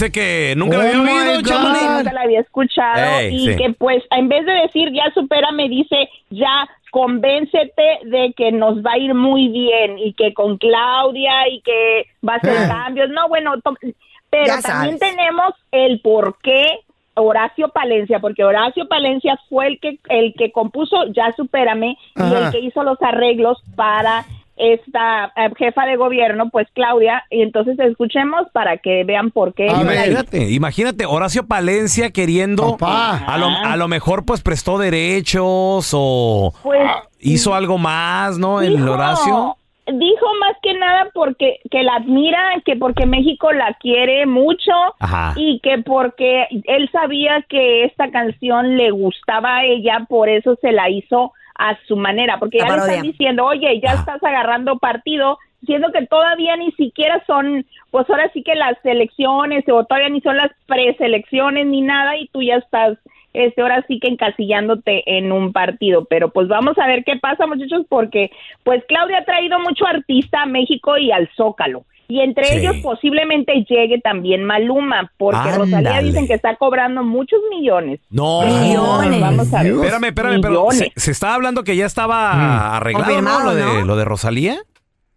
Dice 0.02 0.12
que 0.12 0.54
nunca 0.56 0.78
la 0.78 0.84
Oh 0.84 0.88
había 0.88 1.00
my 1.02 1.28
oído. 1.28 1.42
Chamonix. 1.42 1.82
nunca 1.98 2.12
la 2.12 2.20
había 2.22 2.40
escuchado 2.40 3.18
Ey, 3.20 3.34
y 3.34 3.46
sí. 3.50 3.56
que 3.56 3.72
pues 3.74 4.02
en 4.10 4.28
vez 4.28 4.44
de 4.46 4.52
decir 4.52 4.90
ya 4.92 5.12
supera 5.14 5.52
me 5.52 5.68
dice 5.68 6.08
ya 6.30 6.68
convéncete 6.90 8.00
de 8.04 8.32
que 8.36 8.52
nos 8.52 8.78
va 8.84 8.92
a 8.92 8.98
ir 8.98 9.14
muy 9.14 9.48
bien 9.48 9.98
y 9.98 10.12
que 10.14 10.34
con 10.34 10.58
Claudia 10.58 11.48
y 11.48 11.60
que 11.62 12.06
va 12.26 12.34
a 12.34 12.36
hacer 12.36 12.52
Eh. 12.64 12.68
cambios 12.68 13.10
no 13.10 13.28
bueno 13.28 13.54
pero 14.30 14.46
Ya 14.46 14.60
también 14.60 14.98
sabes. 14.98 15.14
tenemos 15.16 15.54
el 15.70 16.00
por 16.00 16.36
qué 16.42 16.66
Horacio 17.14 17.68
Palencia, 17.68 18.20
porque 18.20 18.42
Horacio 18.42 18.88
Palencia 18.88 19.38
fue 19.50 19.66
el 19.66 19.78
que 19.80 19.98
el 20.08 20.32
que 20.32 20.50
compuso 20.50 20.96
Ya 21.12 21.30
Supérame 21.32 21.96
y 22.16 22.34
el 22.34 22.50
que 22.50 22.60
hizo 22.60 22.82
los 22.82 22.96
arreglos 23.02 23.58
para 23.76 24.24
esta 24.56 25.32
eh, 25.36 25.50
jefa 25.56 25.86
de 25.86 25.96
gobierno, 25.96 26.50
pues 26.50 26.68
Claudia, 26.74 27.24
y 27.30 27.42
entonces 27.42 27.78
escuchemos 27.78 28.46
para 28.52 28.76
que 28.78 29.04
vean 29.04 29.30
por 29.30 29.54
qué. 29.54 29.68
A 29.68 29.72
no 29.72 29.84
la 29.84 29.90
ver. 29.90 29.94
hizo. 29.98 30.10
Imagínate, 30.10 30.50
imagínate, 30.52 31.06
Horacio 31.06 31.46
Palencia 31.46 32.10
queriendo 32.10 32.76
Papá. 32.76 33.18
a 33.26 33.38
lo, 33.38 33.46
a 33.48 33.76
lo 33.76 33.88
mejor 33.88 34.24
pues 34.24 34.42
prestó 34.42 34.78
derechos 34.78 35.90
o 35.94 36.52
Pues 36.62 36.80
hizo 37.20 37.54
algo 37.54 37.78
más, 37.78 38.38
¿no? 38.38 38.60
El 38.60 38.76
Dijo- 38.76 38.92
Horacio. 38.92 39.56
Dijo 39.84 40.26
más 40.38 40.56
que 40.62 40.74
nada 40.74 41.08
porque 41.12 41.58
que 41.68 41.82
la 41.82 41.96
admira, 41.96 42.38
que 42.64 42.76
porque 42.76 43.04
México 43.04 43.50
la 43.52 43.74
quiere 43.80 44.26
mucho 44.26 44.70
Ajá. 45.00 45.34
y 45.36 45.58
que 45.60 45.78
porque 45.78 46.46
él 46.66 46.88
sabía 46.92 47.44
que 47.48 47.84
esta 47.86 48.08
canción 48.12 48.76
le 48.76 48.92
gustaba 48.92 49.56
a 49.56 49.64
ella, 49.64 50.06
por 50.08 50.28
eso 50.28 50.56
se 50.62 50.70
la 50.70 50.88
hizo 50.88 51.32
a 51.62 51.78
su 51.86 51.96
manera, 51.96 52.38
porque 52.38 52.58
ya 52.58 52.68
le 52.68 52.76
están 52.76 53.02
diciendo, 53.02 53.44
oye, 53.44 53.80
ya 53.80 53.92
estás 53.92 54.20
agarrando 54.24 54.78
partido, 54.78 55.38
siendo 55.64 55.92
que 55.92 56.04
todavía 56.06 56.56
ni 56.56 56.72
siquiera 56.72 57.22
son, 57.24 57.64
pues 57.92 58.10
ahora 58.10 58.28
sí 58.32 58.42
que 58.42 58.56
las 58.56 58.76
elecciones 58.84 59.64
o 59.68 59.84
todavía 59.84 60.08
ni 60.08 60.20
son 60.22 60.36
las 60.36 60.50
preselecciones 60.66 61.66
ni 61.66 61.80
nada 61.80 62.16
y 62.16 62.26
tú 62.28 62.42
ya 62.42 62.56
estás 62.56 62.98
este 63.32 63.62
ahora 63.62 63.84
sí 63.88 63.98
que 63.98 64.08
encasillándote 64.08 65.04
en 65.06 65.32
un 65.32 65.52
partido, 65.52 66.04
pero 66.04 66.30
pues 66.30 66.48
vamos 66.48 66.76
a 66.78 66.86
ver 66.86 67.04
qué 67.04 67.16
pasa, 67.16 67.46
muchachos, 67.46 67.86
porque 67.88 68.30
pues 68.64 68.84
Claudia 68.88 69.18
ha 69.18 69.24
traído 69.24 69.58
mucho 69.60 69.86
artista 69.86 70.42
a 70.42 70.46
México 70.46 70.98
y 70.98 71.12
al 71.12 71.30
Zócalo. 71.36 71.84
Y 72.12 72.20
entre 72.20 72.44
Sí. 72.44 72.56
ellos 72.58 72.76
posiblemente 72.82 73.64
llegue 73.66 73.98
también 74.02 74.44
Maluma, 74.44 75.10
porque 75.16 75.38
Ándale. 75.38 75.56
Rosalía 75.58 76.02
dicen 76.02 76.26
que 76.26 76.34
está 76.34 76.56
cobrando 76.56 77.02
muchos 77.02 77.40
millones. 77.50 78.00
No. 78.10 78.42
Millones. 78.42 79.18
Vamos 79.18 79.54
a 79.54 79.62
ver. 79.62 79.72
Espérame, 79.72 80.04
espérame, 80.08 80.40
pero 80.42 80.66
se, 80.72 80.92
se 80.94 81.10
está 81.10 81.32
hablando 81.34 81.64
que 81.64 81.74
ya 81.74 81.86
estaba 81.86 82.76
arreglado, 82.76 83.06
¿no? 83.06 83.14
Confirmado, 83.14 83.44
Lo 83.44 83.54
de, 83.54 83.64
¿no? 83.64 83.84
lo 83.86 83.96
de 83.96 84.04
Rosalía. 84.04 84.58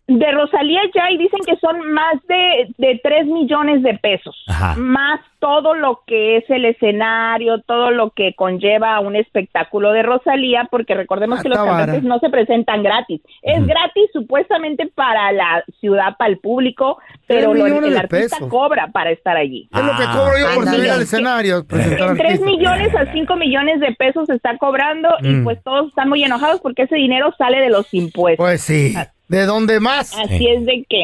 De 0.07 0.31
Rosalía 0.31 0.81
ya 0.93 1.09
y 1.09 1.17
dicen 1.17 1.39
que 1.47 1.55
son 1.57 1.91
más 1.91 2.15
de, 2.27 2.67
de 2.77 2.99
3 3.03 3.25
millones 3.25 3.81
de 3.81 3.95
pesos. 3.95 4.35
Ajá. 4.47 4.75
Más 4.77 5.19
todo 5.39 5.73
lo 5.73 6.01
que 6.05 6.37
es 6.37 6.49
el 6.49 6.65
escenario, 6.65 7.61
todo 7.61 7.89
lo 7.89 8.11
que 8.11 8.35
conlleva 8.35 8.99
un 8.99 9.15
espectáculo 9.15 9.91
de 9.93 10.03
Rosalía, 10.03 10.67
porque 10.69 10.93
recordemos 10.93 11.39
Ah, 11.39 11.43
que 11.43 11.49
los 11.49 11.57
cantantes 11.57 12.03
no 12.03 12.19
se 12.19 12.29
presentan 12.29 12.83
gratis. 12.83 13.19
Es 13.41 13.65
gratis 13.65 14.09
supuestamente 14.13 14.87
para 14.93 15.31
la 15.31 15.63
ciudad, 15.79 16.15
para 16.17 16.29
el 16.29 16.37
público, 16.37 16.99
pero 17.27 17.53
lo- 17.55 17.65
el 17.65 17.97
artista 17.97 18.37
pesos. 18.37 18.47
cobra 18.49 18.87
para 18.91 19.09
estar 19.11 19.35
allí. 19.37 19.67
Es 19.73 19.83
lo 19.83 19.91
que 19.97 20.03
Ah, 20.03 20.13
cobro 20.15 20.37
yo 20.39 20.45
por 20.53 20.59
ándale. 20.67 20.77
subir 20.77 20.91
al 20.91 21.01
escenario. 21.01 21.57
En 21.57 21.67
3 21.67 22.01
artistas. 22.01 22.41
millones 22.41 22.95
a 22.95 23.11
5 23.11 23.35
millones 23.37 23.79
de 23.79 23.91
pesos 23.95 24.27
se 24.27 24.35
está 24.35 24.55
cobrando 24.59 25.09
y 25.21 25.29
Mm. 25.29 25.43
pues 25.43 25.63
todos 25.63 25.87
están 25.87 26.09
muy 26.09 26.23
enojados 26.23 26.61
porque 26.61 26.83
ese 26.83 26.95
dinero 26.95 27.33
sale 27.39 27.59
de 27.59 27.69
los 27.69 27.91
impuestos. 27.93 28.43
Pues 28.43 28.61
sí. 28.61 28.93
¿De 29.27 29.45
dónde 29.45 29.79
más? 29.79 30.13
Así 30.17 30.47
es 30.47 30.65
de 30.65 30.85
que 30.87 31.01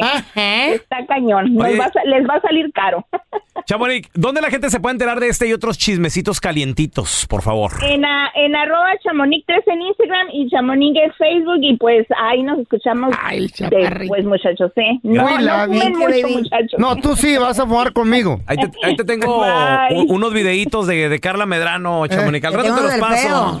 está 0.74 1.04
cañón, 1.08 1.54
Nos 1.54 1.66
Oye. 1.66 1.78
va 1.78 1.86
a 1.86 1.92
sa- 1.92 2.04
les 2.04 2.28
va 2.28 2.34
a 2.36 2.40
salir 2.40 2.70
caro. 2.72 3.04
Chamonix, 3.66 4.08
¿dónde 4.14 4.40
la 4.40 4.50
gente 4.50 4.70
se 4.70 4.80
puede 4.80 4.94
enterar 4.94 5.20
de 5.20 5.28
este 5.28 5.46
y 5.46 5.52
otros 5.52 5.78
chismecitos 5.78 6.40
calientitos, 6.40 7.26
por 7.28 7.42
favor? 7.42 7.72
En, 7.82 8.04
a- 8.04 8.30
en 8.34 8.54
arroba 8.56 8.90
chamonix 9.04 9.44
3 9.46 9.60
en 9.66 9.82
Instagram 9.82 10.26
y 10.32 10.48
chamonix 10.50 10.98
en 11.04 11.12
Facebook 11.14 11.58
y 11.60 11.76
pues 11.76 12.06
ahí 12.16 12.42
nos 12.42 12.58
escuchamos 12.60 13.14
Ay, 13.22 13.48
chaparrito. 13.48 13.98
después 13.98 14.24
muchachos, 14.24 14.72
¿eh? 14.76 14.98
No, 15.02 15.38
no 15.40 15.68
mucho 15.68 16.28
muchachos. 16.28 16.78
No, 16.78 16.96
tú 16.96 17.14
sí 17.16 17.36
vas 17.36 17.58
a 17.58 17.66
fumar 17.66 17.92
conmigo. 17.92 18.40
Ahí 18.46 18.56
te, 18.56 18.70
ahí 18.84 18.96
te 18.96 19.04
tengo 19.04 19.40
Bye. 19.88 20.06
unos 20.08 20.32
videitos 20.32 20.86
de, 20.86 21.08
de 21.08 21.20
Carla 21.20 21.46
Medrano, 21.46 22.06
Chamonix. 22.06 22.44
Al 22.44 22.52
Te 22.52 22.56
rato 22.58 22.74
te 22.76 22.82
los 22.82 22.94
paso. 22.96 23.28
feo. 23.28 23.60